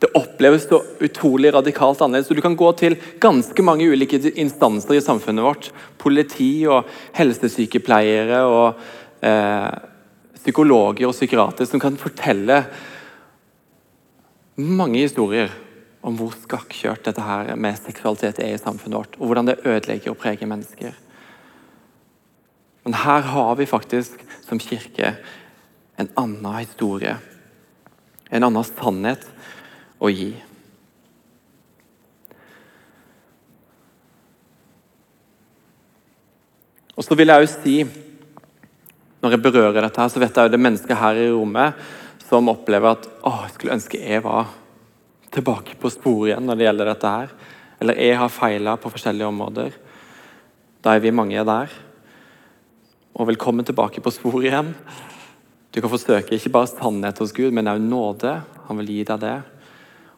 det 0.00 0.10
oppleves 0.16 0.64
så 0.64 0.80
utrolig 1.04 1.52
radikalt 1.54 2.00
annerledes. 2.00 2.32
Du 2.32 2.42
kan 2.42 2.56
gå 2.56 2.70
til 2.80 2.96
ganske 3.20 3.62
mange 3.62 3.86
ulike 3.92 4.18
instanser 4.32 4.96
i 4.96 5.04
samfunnet 5.04 5.44
vårt. 5.44 5.70
Politi 6.00 6.64
og 6.66 6.88
helsesykepleiere 7.18 8.40
og 8.48 8.80
eh, 9.22 9.68
psykologer 10.40 11.06
og 11.06 11.14
psykiatere 11.14 11.68
som 11.68 11.82
kan 11.82 12.00
fortelle 12.00 12.62
mange 14.56 15.04
historier 15.04 15.52
om 16.00 16.16
hvor 16.16 16.32
skakkjørt 16.32 17.04
dette 17.04 17.24
her 17.24 17.52
med 17.60 17.76
seksualitet 17.76 18.40
er 18.40 18.54
i 18.54 18.60
samfunnet 18.60 18.96
vårt, 18.96 19.16
og 19.20 19.28
hvordan 19.28 19.50
det 19.50 19.60
ødelegger 19.64 20.14
og 20.14 20.20
preger 20.20 20.48
mennesker. 20.48 20.94
Men 22.84 22.96
her 23.02 23.26
har 23.34 23.56
vi 23.60 23.68
faktisk 23.68 24.22
som 24.46 24.60
kirke 24.60 25.14
en 26.00 26.08
annen 26.16 26.54
historie, 26.56 27.18
en 28.30 28.46
annen 28.46 28.64
sannhet 28.64 29.26
å 30.00 30.08
gi. 30.08 30.30
Og 36.96 37.04
så 37.04 37.16
vil 37.16 37.32
jeg 37.32 37.44
jo 37.44 37.50
si, 37.52 37.76
når 39.20 39.36
jeg 39.36 39.44
berører 39.44 39.84
dette, 39.84 40.00
her, 40.00 40.08
så 40.12 40.20
vet 40.20 40.36
jeg 40.36 40.48
jo 40.48 40.52
det 40.52 40.60
mennesket 40.64 41.00
her 41.00 41.20
i 41.20 41.28
rommet 41.32 41.76
som 42.28 42.48
opplever 42.52 42.96
at 42.96 43.06
å, 43.26 43.32
jeg 43.44 43.54
skulle 43.54 43.76
ønske 43.76 44.00
jeg 44.00 44.24
var 44.24 44.48
tilbake 45.34 45.76
på 45.78 45.90
sporet 45.92 46.32
igjen 46.32 46.48
når 46.48 46.58
det 46.58 46.66
gjelder 46.66 46.90
dette 46.90 47.12
her. 47.14 47.36
Eller 47.80 48.00
jeg 48.02 48.18
har 48.20 48.32
feila 48.34 48.74
på 48.80 48.90
forskjellige 48.92 49.30
områder. 49.30 49.76
Da 50.84 50.96
er 50.96 51.04
vi 51.04 51.14
mange 51.14 51.44
der. 51.46 51.72
Og 53.14 53.28
velkommen 53.30 53.66
tilbake 53.66 54.02
på 54.02 54.12
sporet 54.14 54.50
igjen. 54.50 54.74
Du 55.70 55.80
kan 55.80 55.92
få 55.92 56.00
søke 56.02 56.34
ikke 56.34 56.52
bare 56.52 56.70
sannhet 56.70 57.18
hos 57.22 57.32
Gud, 57.36 57.54
men 57.54 57.70
også 57.70 57.86
nåde. 57.86 58.34
Han 58.68 58.82
vil 58.82 58.92
gi 58.96 59.00
deg 59.06 59.22
det. 59.22 59.38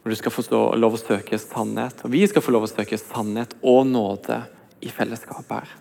Og 0.02 0.10
du 0.10 0.18
skal 0.18 0.34
få 0.34 0.60
lov 0.80 0.96
å 0.96 1.00
søke 1.00 1.38
sannhet. 1.38 2.02
Og 2.02 2.12
vi 2.14 2.24
skal 2.26 2.42
få 2.42 2.54
lov 2.54 2.66
å 2.66 2.72
søke 2.72 2.98
sannhet 2.98 3.54
og 3.60 3.84
nåde 3.86 4.40
i 4.82 4.90
fellesskap 4.90 5.52
her. 5.52 5.74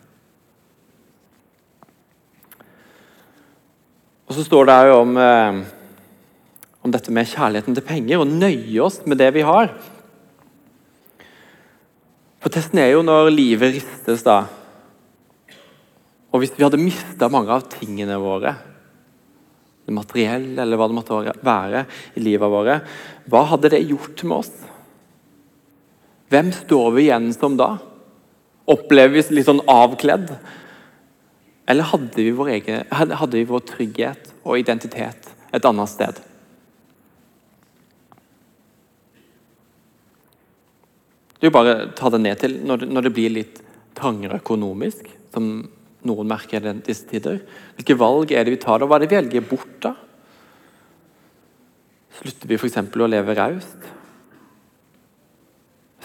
Og 4.29 4.35
så 4.37 4.45
står 4.47 4.67
det 4.69 4.75
òg 4.85 4.93
om 4.95 5.17
eh, 5.19 5.61
om 6.81 6.93
dette 6.93 7.13
med 7.13 7.29
kjærligheten 7.29 7.77
til 7.77 7.85
penger, 7.85 8.21
og 8.21 8.29
nøye 8.29 8.81
oss 8.83 9.01
med 9.05 9.19
det 9.21 9.29
vi 9.35 9.45
har. 9.45 9.69
For 12.41 12.53
testen 12.53 12.81
er 12.81 12.95
jo 12.95 13.03
når 13.05 13.29
livet 13.33 13.75
ristes, 13.77 14.25
da. 14.25 14.43
Og 16.31 16.41
hvis 16.41 16.55
vi 16.57 16.65
hadde 16.65 16.81
mista 16.81 17.29
mange 17.29 17.53
av 17.53 17.67
tingene 17.69 18.17
våre, 18.21 18.55
det 19.85 19.93
materielle 19.93 20.61
eller 20.61 20.79
hva 20.79 20.87
det 20.89 20.97
måtte 20.97 21.21
være 21.43 21.85
i 22.17 22.23
livet 22.23 22.53
våre, 22.53 22.79
hva 23.29 23.43
hadde 23.51 23.73
det 23.73 23.83
gjort 23.89 24.23
med 24.25 24.37
oss? 24.39 24.51
Hvem 26.31 26.51
står 26.55 26.91
vi 26.95 27.05
igjen 27.09 27.29
som 27.35 27.57
da? 27.59 27.75
Opplever 28.71 29.17
vi 29.17 29.35
litt 29.35 29.49
sånn 29.49 29.63
avkledd? 29.69 30.31
Eller 31.69 31.89
hadde 31.91 32.23
vi, 32.23 32.31
vår 32.35 32.53
egen, 32.55 32.85
hadde 32.89 33.35
vi 33.35 33.47
vår 33.49 33.65
trygghet 33.67 34.31
og 34.41 34.61
identitet 34.61 35.29
et 35.51 35.67
annet 35.67 35.91
sted? 35.91 36.21
Det 41.41 41.47
er 41.47 41.49
jo 41.49 41.57
bare 41.57 41.71
å 41.73 41.85
ta 41.97 42.09
det 42.13 42.19
ned 42.21 42.37
til 42.37 42.59
når 42.69 42.83
det, 42.83 42.87
når 42.93 43.05
det 43.07 43.11
blir 43.17 43.31
litt 43.33 43.55
trangere 43.97 44.37
økonomisk, 44.37 45.07
som 45.33 45.47
noen 46.05 46.29
merker 46.29 46.67
i 46.69 46.73
disse 46.85 47.07
tider. 47.09 47.39
Hvilke 47.79 47.97
valg 47.97 48.29
er 48.29 48.45
det 48.45 48.53
vi 48.53 48.59
tar 48.61 48.77
da? 48.77 48.85
Hva 48.85 48.99
er 48.99 49.07
det 49.07 49.09
vi 49.09 49.17
velger 49.17 49.47
bort 49.49 49.73
da? 49.81 49.95
Slutter 52.19 52.45
vi 52.45 52.59
f.eks. 52.61 52.77
å 52.77 53.09
leve 53.09 53.37
raust? 53.41 53.89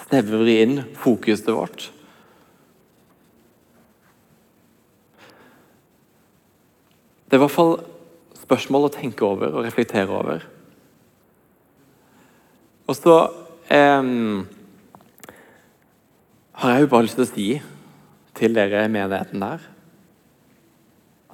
Snevrer 0.07 0.49
vi 0.49 0.57
inn 0.63 0.81
fokuset 0.97 1.53
vårt? 1.53 1.91
Det 7.29 7.37
er 7.37 7.43
i 7.43 7.45
hvert 7.45 7.59
fall 7.59 7.77
spørsmål 8.41 8.89
å 8.89 8.95
tenke 8.97 9.29
over 9.29 9.53
og 9.53 9.69
reflektere 9.69 10.17
over. 10.17 10.45
Og 12.89 12.97
så 12.97 13.17
eh, 13.69 14.15
har 16.57 16.73
jeg 16.73 16.87
jo 16.87 16.93
bare 16.93 17.05
lyst 17.05 17.19
til 17.19 17.27
å 17.27 17.31
si 17.31 17.49
til 18.37 18.55
dere 18.57 18.85
i 18.87 18.93
menigheten 18.93 19.43
der 19.45 19.65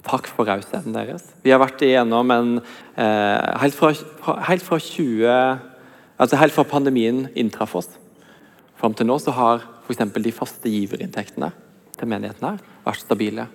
Takk 0.03 0.27
for 0.27 0.49
rausheten 0.49 0.95
deres. 0.97 1.29
Vi 1.45 1.53
har 1.55 1.61
vært 1.63 1.83
igjennom 1.87 2.31
en 2.35 2.49
eh, 2.59 3.59
helt, 3.63 3.77
fra, 3.79 3.93
helt, 4.49 4.65
fra 4.67 4.79
20, 4.83 5.61
altså 6.19 6.41
helt 6.41 6.57
fra 6.57 6.65
pandemien 6.67 7.29
inntraff 7.39 7.77
oss, 7.79 7.87
fram 8.81 8.97
til 8.99 9.07
nå 9.07 9.21
så 9.23 9.31
har 9.37 9.63
f.eks. 9.87 10.03
de 10.11 10.35
faste 10.35 10.73
giverinntektene 10.75 11.53
til 11.95 12.11
menigheten 12.11 12.49
her 12.49 12.59
vært 12.83 13.05
stabile. 13.05 13.47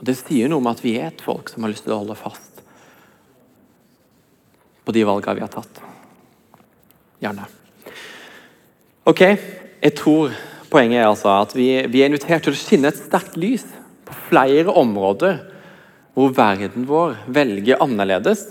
Og 0.00 0.06
Det 0.10 0.18
sier 0.18 0.50
noe 0.50 0.58
om 0.58 0.70
at 0.72 0.82
vi 0.82 0.96
er 0.98 1.12
et 1.12 1.22
folk 1.22 1.54
som 1.54 1.62
har 1.62 1.70
lyst 1.70 1.86
til 1.86 1.94
å 1.94 2.02
holde 2.02 2.18
fast 2.18 2.58
på 4.82 4.98
de 4.98 5.06
valgene 5.06 5.38
vi 5.38 5.46
har 5.46 5.54
tatt. 5.54 5.82
Gjerne. 7.22 7.46
Ok, 9.06 9.22
jeg 9.82 9.96
tror 9.98 10.34
poenget 10.70 11.02
er 11.02 11.08
altså 11.08 11.32
at 11.42 11.54
vi, 11.56 11.68
vi 11.90 12.02
er 12.02 12.10
invitert 12.10 12.46
til 12.46 12.54
å 12.54 12.58
skinne 12.58 12.92
et 12.92 13.00
sterkt 13.00 13.36
lys 13.40 13.64
på 14.06 14.16
flere 14.28 14.72
områder 14.78 15.40
hvor 16.14 16.34
verden 16.36 16.86
vår 16.88 17.16
velger 17.32 17.80
annerledes. 17.82 18.44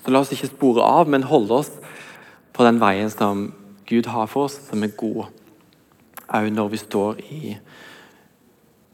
Så 0.00 0.12
la 0.12 0.22
oss 0.22 0.32
ikke 0.32 0.52
spore 0.52 0.84
av, 0.86 1.10
men 1.10 1.26
holde 1.28 1.60
oss 1.60 1.72
på 2.54 2.64
den 2.66 2.80
veien 2.80 3.10
som 3.12 3.50
Gud 3.90 4.08
har 4.10 4.30
for 4.30 4.46
oss, 4.46 4.56
som 4.68 4.82
er 4.86 4.94
god, 4.96 5.26
òg 6.30 6.48
når 6.54 6.70
vi 6.70 6.78
står 6.80 7.20
i 7.26 7.56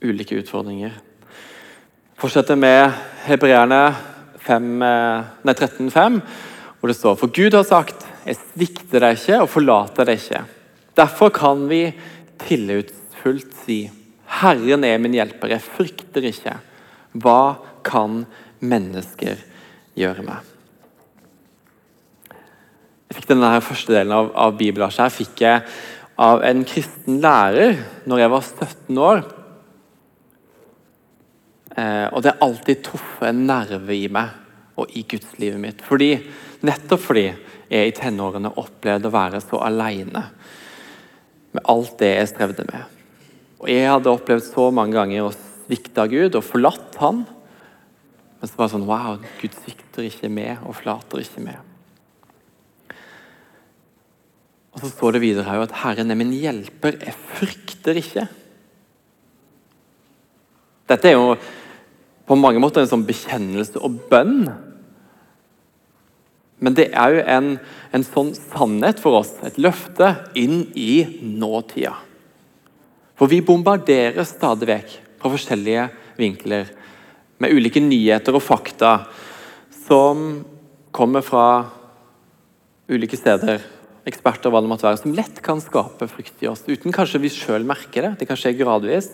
ulike 0.06 0.38
utfordringer. 0.40 0.96
Fortsetter 2.16 2.56
med 2.56 2.96
hebreerne 3.26 3.82
13,5, 4.46 6.20
hvor 6.80 6.88
det 6.88 6.96
står 6.96 7.16
For 7.20 7.28
Gud 7.28 7.54
har 7.54 7.66
sagt, 7.68 8.06
jeg 8.26 8.38
svikter 8.40 9.04
deg 9.04 9.18
ikke 9.18 9.42
og 9.44 9.50
forlater 9.52 10.08
deg 10.08 10.20
ikke. 10.20 10.44
Derfor 10.96 11.30
kan 11.34 11.66
vi 11.68 11.90
tillitsfullt 12.40 13.52
si 13.64 13.84
Herren 14.40 14.84
er 14.84 14.98
min 15.00 15.14
hjelper, 15.14 15.52
jeg 15.54 15.64
frykter 15.64 16.24
ikke. 16.28 16.56
Hva 17.22 17.56
kan 17.86 18.24
mennesker 18.64 19.38
gjøre 19.96 20.24
meg? 20.26 20.40
Jeg 23.06 23.20
fikk 23.20 23.28
denne 23.30 23.52
første 23.62 23.94
delen 23.94 24.16
av, 24.16 24.32
av 24.34 24.56
bibelverset 24.58 25.14
fikk 25.14 25.44
jeg 25.44 25.62
av 26.20 26.42
en 26.48 26.64
kristen 26.66 27.20
lærer 27.22 27.78
når 28.08 28.22
jeg 28.22 28.32
var 28.32 28.48
17 28.48 29.00
år. 29.06 29.22
Eh, 31.76 32.06
og 32.10 32.22
det 32.24 32.32
har 32.32 32.44
alltid 32.48 32.82
truffet 32.88 33.30
en 33.30 33.46
nerve 33.48 33.94
i 33.94 34.08
meg 34.12 34.80
og 34.80 34.92
i 34.96 35.04
gudslivet 35.08 35.60
mitt. 35.60 35.84
Fordi, 35.84 36.14
nettopp 36.66 37.04
fordi 37.04 37.26
jeg 37.28 37.88
i 37.92 37.96
tenårene 37.96 38.56
opplevde 38.60 39.10
å 39.10 39.14
være 39.14 39.42
så 39.44 39.60
aleine 39.64 40.24
med 41.56 41.66
alt 41.72 41.96
det 42.00 42.12
jeg 42.12 42.30
strevde 42.32 42.66
med. 42.68 42.92
Og 43.62 43.70
Jeg 43.72 43.88
hadde 43.88 44.12
opplevd 44.12 44.44
så 44.44 44.68
mange 44.74 44.96
ganger 44.96 45.26
å 45.26 45.34
svikte 45.34 46.04
Gud 46.12 46.36
og 46.38 46.44
forlatt 46.44 46.98
Han. 47.02 47.24
Men 48.36 48.50
så 48.50 48.58
var 48.58 48.68
det 48.68 48.74
sånn 48.76 48.88
Wow, 48.88 49.16
Gud 49.40 49.56
svikter 49.64 50.06
ikke 50.06 50.30
med 50.30 50.66
og 50.68 50.76
flater 50.78 51.22
ikke 51.24 51.44
med. 51.46 51.58
Og 54.76 54.82
Så 54.84 54.92
står 54.92 55.16
det 55.16 55.24
videre 55.24 55.48
her 55.48 55.64
at 55.64 55.72
'Herren 55.72 56.10
er 56.10 56.18
min 56.20 56.34
hjelper, 56.36 57.00
jeg 57.00 57.14
frykter 57.32 57.96
ikke'. 57.96 58.28
Dette 60.86 61.08
er 61.08 61.16
jo 61.16 61.36
på 62.26 62.36
mange 62.36 62.60
måter 62.60 62.82
en 62.82 62.90
sånn 62.90 63.06
bekjennelse 63.06 63.80
og 63.80 63.96
bønn 64.10 64.52
men 66.58 66.76
det 66.76 66.88
er 66.96 67.12
jo 67.12 67.22
en, 67.28 67.48
en 67.92 68.04
sånn 68.06 68.32
sannhet 68.36 69.00
for 69.02 69.18
oss, 69.20 69.34
et 69.44 69.58
løfte, 69.60 70.14
inn 70.38 70.64
i 70.72 71.04
nåtida. 71.20 71.92
For 73.16 73.28
vi 73.32 73.42
bombarderes 73.44 74.34
stadig 74.36 74.68
vekk 74.70 74.96
fra 75.20 75.32
forskjellige 75.32 75.86
vinkler 76.20 76.68
med 77.40 77.52
ulike 77.52 77.80
nyheter 77.84 78.36
og 78.36 78.44
fakta 78.44 78.98
som 79.86 80.44
kommer 80.96 81.24
fra 81.24 81.46
ulike 82.88 83.18
steder, 83.18 83.60
eksperter 84.06 84.52
hva 84.52 84.62
det 84.62 84.70
måtte 84.70 84.86
være, 84.86 85.00
som 85.02 85.14
lett 85.16 85.40
kan 85.44 85.60
skape 85.60 86.08
frykt 86.08 86.44
i 86.44 86.48
oss, 86.48 86.64
uten 86.68 86.94
kanskje 86.94 87.20
vi 87.20 87.32
sjøl 87.32 87.66
merker 87.68 88.06
det. 88.06 88.12
Det 88.20 88.28
kan 88.30 88.38
skje 88.38 88.54
gradvis. 88.56 89.10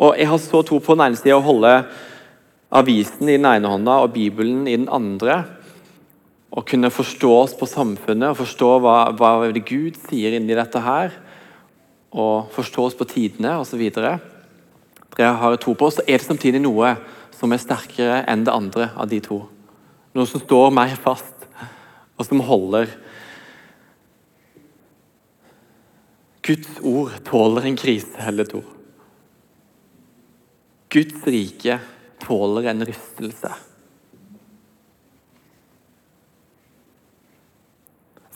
Og 0.00 0.14
Jeg 0.16 0.28
har 0.30 0.40
så 0.40 0.62
tro 0.64 0.78
på 0.78 0.94
den 0.94 1.06
ene 1.08 1.18
sida 1.18 1.38
å 1.38 1.44
holde 1.44 1.72
avisen 2.70 3.26
i 3.26 3.38
den 3.38 3.48
ene 3.48 3.70
hånda 3.72 3.98
og 4.04 4.14
Bibelen 4.14 4.68
i 4.68 4.76
den 4.78 4.88
andre 4.92 5.42
å 6.60 6.66
kunne 6.66 6.92
forstå 6.92 7.30
oss 7.32 7.54
på 7.56 7.68
samfunnet 7.68 8.34
og 8.34 8.40
forstå 8.42 8.70
hva, 8.84 8.96
hva 9.16 9.32
Gud 9.64 9.96
sier 10.08 10.36
inni 10.36 10.56
dette 10.56 10.82
her, 10.84 11.14
og 12.10 12.50
forstå 12.52 12.88
oss 12.88 12.98
på 12.98 13.06
tidene 13.08 13.54
osv. 13.62 13.80
Dere 13.90 15.30
har 15.40 15.56
to 15.62 15.74
på, 15.74 15.88
oss, 15.88 16.00
så 16.00 16.06
er 16.06 16.18
det 16.18 16.26
samtidig 16.26 16.60
noe 16.62 16.96
som 17.36 17.52
er 17.54 17.62
sterkere 17.62 18.24
enn 18.28 18.44
det 18.44 18.52
andre 18.52 18.90
av 18.92 19.08
de 19.10 19.22
to. 19.24 19.44
Noe 20.12 20.28
som 20.28 20.42
står 20.42 20.74
mer 20.74 20.92
fast, 21.00 21.46
og 22.18 22.26
som 22.26 22.42
holder. 22.44 22.90
Guds 26.44 26.82
ord 26.84 27.14
tåler 27.24 27.70
en 27.70 27.78
krise 27.80 28.26
eller 28.26 28.48
to. 28.50 28.60
Guds 30.90 31.24
rike 31.30 31.78
tåler 32.20 32.72
en 32.72 32.84
rystelse. 32.84 33.54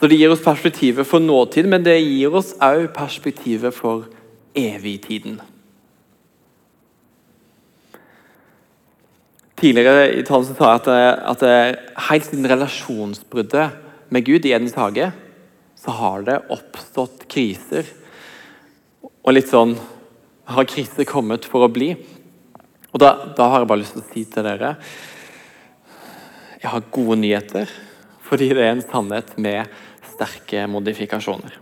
Så 0.04 0.08
Det 0.08 0.18
gir 0.20 0.28
oss 0.28 0.42
perspektivet 0.44 1.06
for 1.08 1.16
nåtid, 1.16 1.64
men 1.64 1.80
det 1.80 1.94
gir 1.96 2.34
oss 2.36 2.50
òg 2.60 2.90
perspektivet 2.92 3.72
for 3.72 4.02
evigtiden. 4.52 5.38
Tidligere 9.56 10.10
i 10.12 10.24
talen 10.28 10.44
sa 10.44 10.74
jeg 10.74 10.82
at, 10.82 10.90
at 11.32 12.02
helt 12.10 12.26
siden 12.28 12.48
relasjonsbruddet 12.52 14.10
med 14.12 14.26
Gud 14.26 14.44
i 14.44 14.52
Edens 14.52 14.76
hage, 14.76 15.06
så 15.80 15.94
har 15.96 16.28
det 16.28 16.36
oppstått 16.52 17.24
kriser. 17.24 17.88
Og 19.24 19.32
litt 19.32 19.48
sånn 19.48 19.72
Har 20.44 20.68
kriser 20.68 21.08
kommet 21.08 21.48
for 21.48 21.64
å 21.64 21.70
bli? 21.72 21.94
Og 22.92 23.00
da, 23.00 23.32
da 23.32 23.48
har 23.48 23.64
jeg 23.64 23.72
bare 23.72 23.80
lyst 23.80 23.96
til 23.96 24.04
å 24.04 24.10
si 24.10 24.26
til 24.28 24.44
dere 24.44 24.74
Jeg 26.60 26.74
har 26.74 26.86
gode 26.92 27.16
nyheter, 27.24 27.72
fordi 28.28 28.52
det 28.52 28.68
er 28.68 28.74
en 28.74 28.84
sannhet 28.84 29.32
med 29.40 29.64
sterke 30.14 30.64
modifikasjoner. 30.70 31.58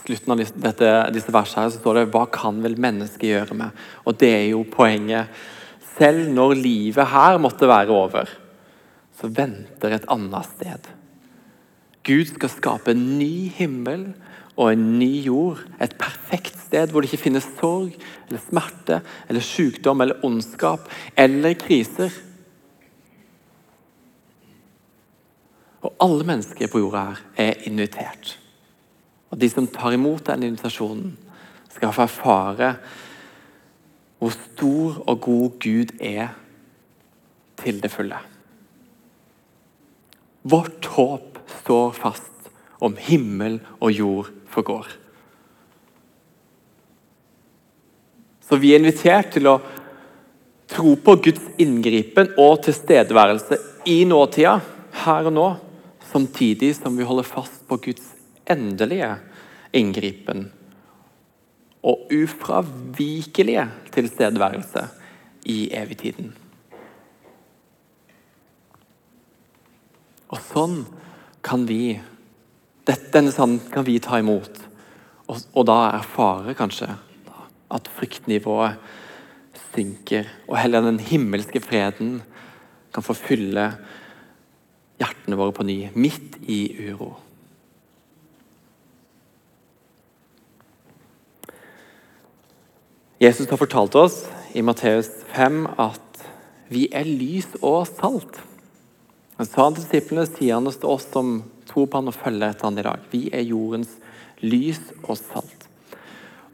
I 0.00 0.04
slutten 0.06 0.32
av 0.32 0.40
dette, 0.40 0.92
disse 1.14 1.32
versene 1.34 1.66
her 1.66 1.72
så 1.72 1.80
står 1.80 1.94
det 1.94 2.10
'Hva 2.12 2.26
kan 2.32 2.62
vel 2.62 2.76
mennesket 2.76 3.28
gjøre 3.30 3.54
med?' 3.54 3.70
Og 4.06 4.18
det 4.18 4.32
er 4.32 4.48
jo 4.50 4.64
poenget. 4.64 5.28
Selv 5.98 6.30
når 6.32 6.54
livet 6.54 7.06
her 7.06 7.38
måtte 7.38 7.68
være 7.68 7.90
over, 7.90 8.28
så 9.20 9.28
venter 9.28 9.92
et 9.92 10.08
annet 10.08 10.44
sted. 10.44 10.88
Gud 12.02 12.24
skal 12.26 12.48
skape 12.48 12.94
en 12.94 13.18
ny 13.18 13.50
himmel 13.52 14.14
og 14.56 14.72
en 14.72 14.98
ny 14.98 15.24
jord. 15.26 15.60
Et 15.80 15.92
perfekt 15.98 16.56
sted 16.56 16.90
hvor 16.90 17.02
det 17.02 17.10
ikke 17.10 17.24
finnes 17.26 17.48
sorg, 17.60 17.92
eller 18.28 18.40
smerte, 18.40 19.00
eller 19.28 19.44
sykdom, 19.44 20.00
eller 20.00 20.24
ondskap 20.24 20.88
eller 21.16 21.54
kriser. 21.54 22.10
Og 25.80 25.94
alle 26.04 26.26
mennesker 26.28 26.68
på 26.68 26.82
jorda 26.82 27.04
her 27.08 27.20
er 27.40 27.66
invitert. 27.68 28.34
Og 29.30 29.38
de 29.40 29.48
som 29.48 29.68
tar 29.70 29.94
imot 29.96 30.26
den 30.26 30.48
invitasjonen, 30.50 31.14
skal 31.70 31.94
få 31.94 32.04
erfare 32.04 32.74
hvor 34.20 34.34
stor 34.34 34.98
og 35.08 35.20
god 35.24 35.54
Gud 35.62 35.94
er 36.04 36.34
til 37.62 37.78
det 37.80 37.92
fulle. 37.92 38.18
Vårt 40.42 40.90
håp 40.96 41.38
står 41.62 41.94
fast 41.96 42.50
om 42.84 42.96
himmel 43.00 43.60
og 43.78 43.92
jord 43.92 44.28
forgår. 44.52 44.88
Så 48.44 48.58
vi 48.58 48.74
er 48.74 48.82
invitert 48.82 49.30
til 49.32 49.46
å 49.46 49.60
tro 50.70 50.96
på 51.00 51.16
Guds 51.24 51.44
inngripen 51.62 52.32
og 52.40 52.64
tilstedeværelse 52.66 53.60
i 53.88 54.02
nåtida, 54.08 54.58
her 55.04 55.28
og 55.30 55.36
nå, 55.36 55.48
samtidig 56.10 56.74
som 56.76 56.96
vi 56.98 57.06
holder 57.06 57.28
fast 57.28 57.62
på 57.68 57.78
Guds 57.86 58.12
endelige 58.50 59.14
inngripen 59.76 60.48
og 61.86 62.10
ufravikelige 62.12 63.66
tilstedeværelse 63.94 64.84
i 65.48 65.70
evigtiden. 65.76 66.32
Og 70.30 70.40
sånn 70.50 70.80
kan 71.42 71.66
vi 71.68 72.00
Denne 72.90 73.30
sannheten 73.30 73.70
kan 73.70 73.84
vi 73.86 74.00
ta 74.02 74.16
imot, 74.18 74.56
og, 75.30 75.36
og 75.54 75.66
da 75.68 75.76
erfare 76.00 76.56
kanskje 76.58 76.88
at 77.70 77.90
fryktnivået 77.94 78.80
synker, 79.70 80.26
og 80.48 80.56
heller 80.58 80.82
den 80.82 80.98
himmelske 80.98 81.60
freden 81.62 82.16
kan 82.90 83.04
få 83.06 83.14
fylle 83.14 83.68
hjertene 85.00 85.38
våre 85.40 85.54
på 85.56 85.66
ny, 85.66 85.78
midt 85.96 86.38
i 86.50 86.60
uro. 86.90 87.14
Jesus 93.20 93.50
har 93.50 93.60
fortalt 93.60 93.96
oss 94.00 94.22
i 94.56 94.62
Matteus 94.64 95.10
5 95.34 95.66
at 95.80 96.22
vi 96.72 96.86
er 96.94 97.04
lys 97.04 97.50
og 97.60 97.82
salt. 97.88 98.38
Han 99.36 99.48
sa 99.48 99.66
til 99.68 99.82
disiplene, 99.82 100.24
sier 100.28 100.56
han 100.56 100.68
til 100.70 100.88
oss 100.88 101.08
som 101.12 101.40
tror 101.68 101.88
på 101.90 102.00
han 102.00 102.08
og 102.10 102.16
følger 102.16 102.48
etter 102.48 102.68
han 102.68 102.80
i 102.80 102.86
dag. 102.86 103.04
Vi 103.12 103.26
er 103.32 103.44
jordens 103.44 103.92
lys 104.40 104.80
og 105.02 105.18
salt. 105.18 105.66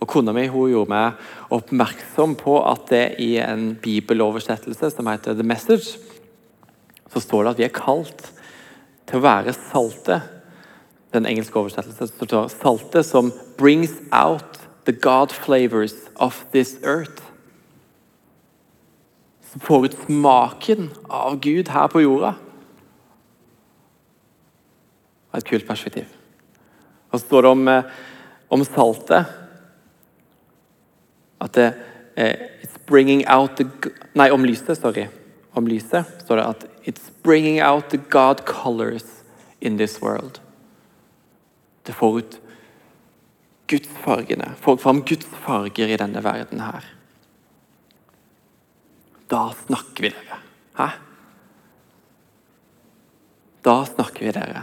Og 0.03 0.11
Kona 0.11 0.35
mi 0.37 0.45
hun 0.51 0.73
gjorde 0.73 0.93
meg 0.93 1.55
oppmerksom 1.55 2.35
på 2.39 2.59
at 2.67 2.91
det 2.91 3.05
i 3.23 3.37
en 3.43 3.71
bibeloversettelse 3.83 4.91
som 4.93 5.09
heter 5.11 5.39
The 5.39 5.47
Message, 5.47 5.97
så 7.07 7.23
står 7.23 7.47
det 7.47 7.53
at 7.55 7.63
vi 7.63 7.69
er 7.69 7.79
kalt 7.79 8.27
til 9.07 9.19
å 9.19 9.27
være 9.27 9.55
salte. 9.55 10.21
Den 11.15 11.27
engelske 11.27 11.59
oversettelsen 11.59 12.09
står 12.09 12.49
salte 12.49 13.03
som 13.03 13.33
'brings 13.57 13.95
out 14.13 14.61
the 14.85 14.93
God 14.93 15.33
flavors 15.33 15.95
of 16.17 16.45
this 16.53 16.77
earth'. 16.83 17.23
Som 19.53 19.61
får 19.61 19.85
ut 19.85 19.97
smaken 20.07 20.91
av 21.11 21.41
Gud 21.41 21.69
her 21.69 21.87
på 21.87 22.01
jorda 22.01 22.35
et 25.37 25.49
kult 25.49 25.67
perspektiv. 25.69 26.07
Og 27.11 27.21
så 27.21 27.27
står 27.27 27.43
det 27.43 27.51
om, 27.51 27.69
eh, 27.69 27.83
om 28.51 28.65
saltet 28.65 29.27
at 31.41 31.53
det 31.55 31.75
eh, 32.17 32.35
It's 32.63 32.79
bringing 32.87 33.25
out 33.29 33.57
the 33.57 33.67
Nei, 34.15 34.31
om 34.31 34.45
lyset, 34.45 34.79
sorry. 34.79 35.07
Om 35.55 35.67
lyset 35.67 36.07
står 36.25 36.37
det 36.37 36.47
at 36.47 36.65
It's 36.87 37.11
bringing 37.23 37.59
out 37.61 37.91
the 37.91 37.99
God 37.99 38.45
colors 38.47 39.25
in 39.61 39.77
this 39.77 40.01
world. 40.03 40.41
Det 41.83 41.93
får 41.93 42.19
ut 42.19 42.41
gudsfargene. 43.67 44.53
Får 44.61 44.77
fram 44.77 45.03
Guds 45.03 45.27
farger 45.27 45.91
i 45.91 45.99
denne 45.99 46.23
verden 46.23 46.63
her. 46.63 46.87
Da 49.27 49.51
snakker 49.67 50.07
vi 50.07 50.15
dere. 50.15 50.39
Hæ? 50.79 50.89
Da 53.67 53.81
snakker 53.91 54.29
vi 54.29 54.35
dere. 54.37 54.63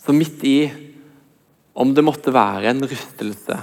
Så 0.00 0.16
midt 0.16 0.44
i 0.48 0.58
om 1.76 1.92
det 1.94 2.02
måtte 2.02 2.32
være 2.32 2.72
en 2.72 2.80
rystelse, 2.88 3.58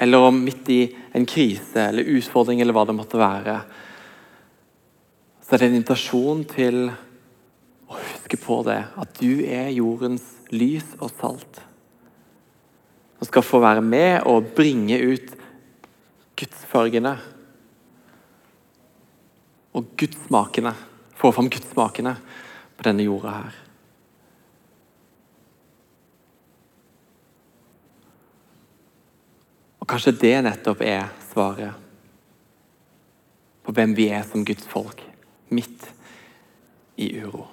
eller 0.00 0.18
om 0.30 0.38
midt 0.44 0.68
i 0.72 0.80
en 1.12 1.26
krise 1.28 1.82
eller 1.90 2.08
utfordring, 2.16 2.60
eller 2.60 2.72
hva 2.72 2.86
det 2.88 2.96
måtte 2.96 3.20
være, 3.20 3.58
så 5.44 5.54
er 5.54 5.60
det 5.60 5.68
en 5.68 5.76
invitasjon 5.76 6.44
til 6.48 6.78
å 6.88 7.98
huske 7.98 8.38
på 8.40 8.60
det, 8.64 8.78
at 9.02 9.20
du 9.20 9.42
er 9.44 9.68
jordens 9.74 10.24
lys 10.54 10.94
og 11.02 11.12
salt. 11.20 11.60
Og 13.20 13.28
skal 13.28 13.44
få 13.44 13.60
være 13.60 13.84
med 13.84 14.24
og 14.30 14.54
bringe 14.56 14.96
ut 14.96 15.34
gudsfargene 16.40 17.18
og 19.76 19.90
gudsmakene. 20.00 20.72
Få 21.20 21.34
fram 21.36 21.50
gudsmakene 21.52 22.16
på 22.78 22.88
denne 22.88 23.04
jorda 23.04 23.34
her. 23.42 23.58
Kanskje 29.90 30.12
det 30.20 30.36
nettopp 30.46 30.82
er 30.86 31.08
svaret 31.32 31.88
på 33.66 33.74
hvem 33.74 33.94
vi 33.98 34.08
er 34.14 34.22
som 34.26 34.44
Guds 34.46 34.66
folk, 34.70 35.02
midt 35.50 35.88
i 37.00 37.10
uro. 37.20 37.46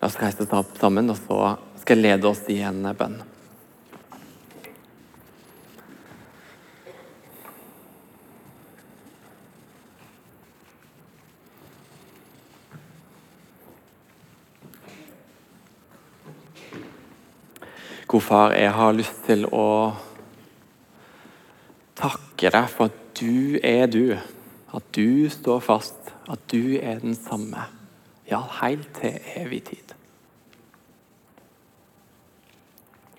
La 0.00 0.10
oss 0.10 0.18
reise 0.18 0.42
oss 0.42 0.54
opp 0.58 0.74
sammen, 0.80 1.10
og 1.10 1.18
så 1.18 1.38
skal 1.80 1.98
jeg 2.00 2.08
lede 2.08 2.28
oss 2.30 2.42
i 2.50 2.58
en 2.66 2.82
bønn. 2.98 3.20
God 18.12 18.20
far, 18.20 18.52
jeg 18.52 18.68
har 18.76 18.90
lyst 18.92 19.22
til 19.24 19.46
å 19.48 19.66
takke 21.96 22.50
deg 22.52 22.66
for 22.68 22.90
at 22.90 22.98
du 23.16 23.56
er 23.64 23.86
du. 23.88 24.12
At 24.76 24.90
du 24.92 25.30
står 25.32 25.62
fast, 25.64 26.12
at 26.28 26.44
du 26.52 26.76
er 26.76 27.00
den 27.00 27.16
samme. 27.16 27.64
Ja, 28.28 28.42
helt 28.60 28.90
til 28.98 29.16
evig 29.40 29.62
tid. 29.70 29.96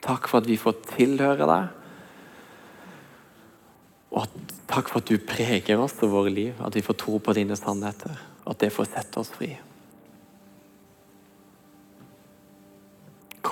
Takk 0.06 0.30
for 0.30 0.44
at 0.44 0.52
vi 0.52 0.62
får 0.62 0.78
tilhøre 0.94 1.50
deg. 1.50 1.68
Og 4.14 4.39
takk 4.70 4.94
for 4.94 5.02
at 5.02 5.10
du 5.10 5.18
preger 5.18 5.82
oss 5.82 5.98
og 6.06 6.14
våre 6.20 6.38
liv, 6.38 6.54
at 6.62 6.78
vi 6.78 6.86
får 6.86 7.02
tro 7.02 7.18
på 7.18 7.34
dine 7.34 7.58
sannheter. 7.58 8.14
At 8.46 8.62
det 8.62 8.70
får 8.78 8.94
sette 8.94 9.26
oss 9.26 9.34
fri. 9.34 9.56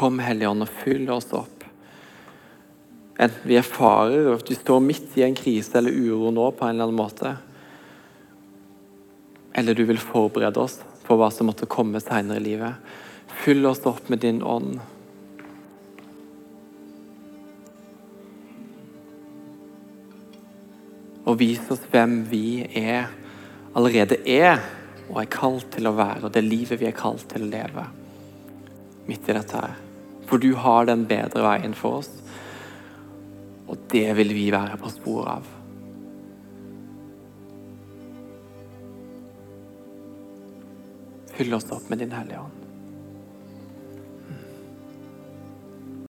Kom, 0.02 0.18
Hellige 0.18 0.49
Ånd, 0.49 0.66
og 0.66 0.70
fyll 0.82 1.10
oss 1.14 1.28
opp. 1.38 1.62
Enten 3.22 3.43
vi 3.45 3.58
erfarer 3.60 4.32
at 4.34 4.47
vi 4.49 4.56
står 4.58 4.80
midt 4.82 5.18
i 5.20 5.22
en 5.22 5.36
krise 5.38 5.76
eller 5.78 5.93
uro 5.93 6.32
nå 6.34 6.47
på 6.58 6.66
en 6.66 6.74
eller 6.74 6.88
annen 6.88 6.97
måte, 6.97 7.34
eller 9.54 9.78
du 9.78 9.84
vil 9.86 10.02
forberede 10.02 10.58
oss 10.58 10.80
på 11.06 11.18
hva 11.20 11.28
som 11.30 11.52
måtte 11.52 11.70
komme 11.70 12.02
senere 12.02 12.41
i 12.41 12.45
livet. 12.47 12.95
Fyll 13.43 13.62
oss 13.70 13.84
opp 13.86 14.10
med 14.10 14.24
din 14.24 14.39
ånd. 14.41 14.80
Og 21.30 21.38
vis 21.43 21.62
oss 21.70 21.86
hvem 21.93 22.24
vi 22.34 22.64
er, 22.82 23.06
allerede 23.78 24.18
er 24.26 24.66
og 25.12 25.22
er 25.22 25.32
kalt 25.38 25.70
til 25.78 25.93
å 25.93 25.95
være, 26.02 26.26
og 26.26 26.34
det 26.34 26.45
livet 26.49 26.82
vi 26.82 26.89
er 26.89 26.97
kalt 26.97 27.30
til 27.30 27.45
å 27.45 27.54
leve 27.54 27.88
midt 29.06 29.30
i 29.30 29.38
dette 29.38 29.62
her. 29.62 29.80
For 30.32 30.40
du 30.40 30.54
har 30.56 30.86
den 30.88 31.02
bedre 31.10 31.42
veien 31.44 31.74
for 31.76 32.00
oss, 32.00 32.08
og 33.68 33.82
det 33.92 34.08
vil 34.16 34.32
vi 34.32 34.46
være 34.56 34.78
på 34.80 34.92
sporet 34.94 35.34
av. 35.34 35.50
Fyll 41.36 41.60
oss 41.60 41.68
opp 41.76 41.92
med 41.92 42.00
Din 42.00 42.16
Hellige 42.16 42.40
Ånd. 42.46 42.61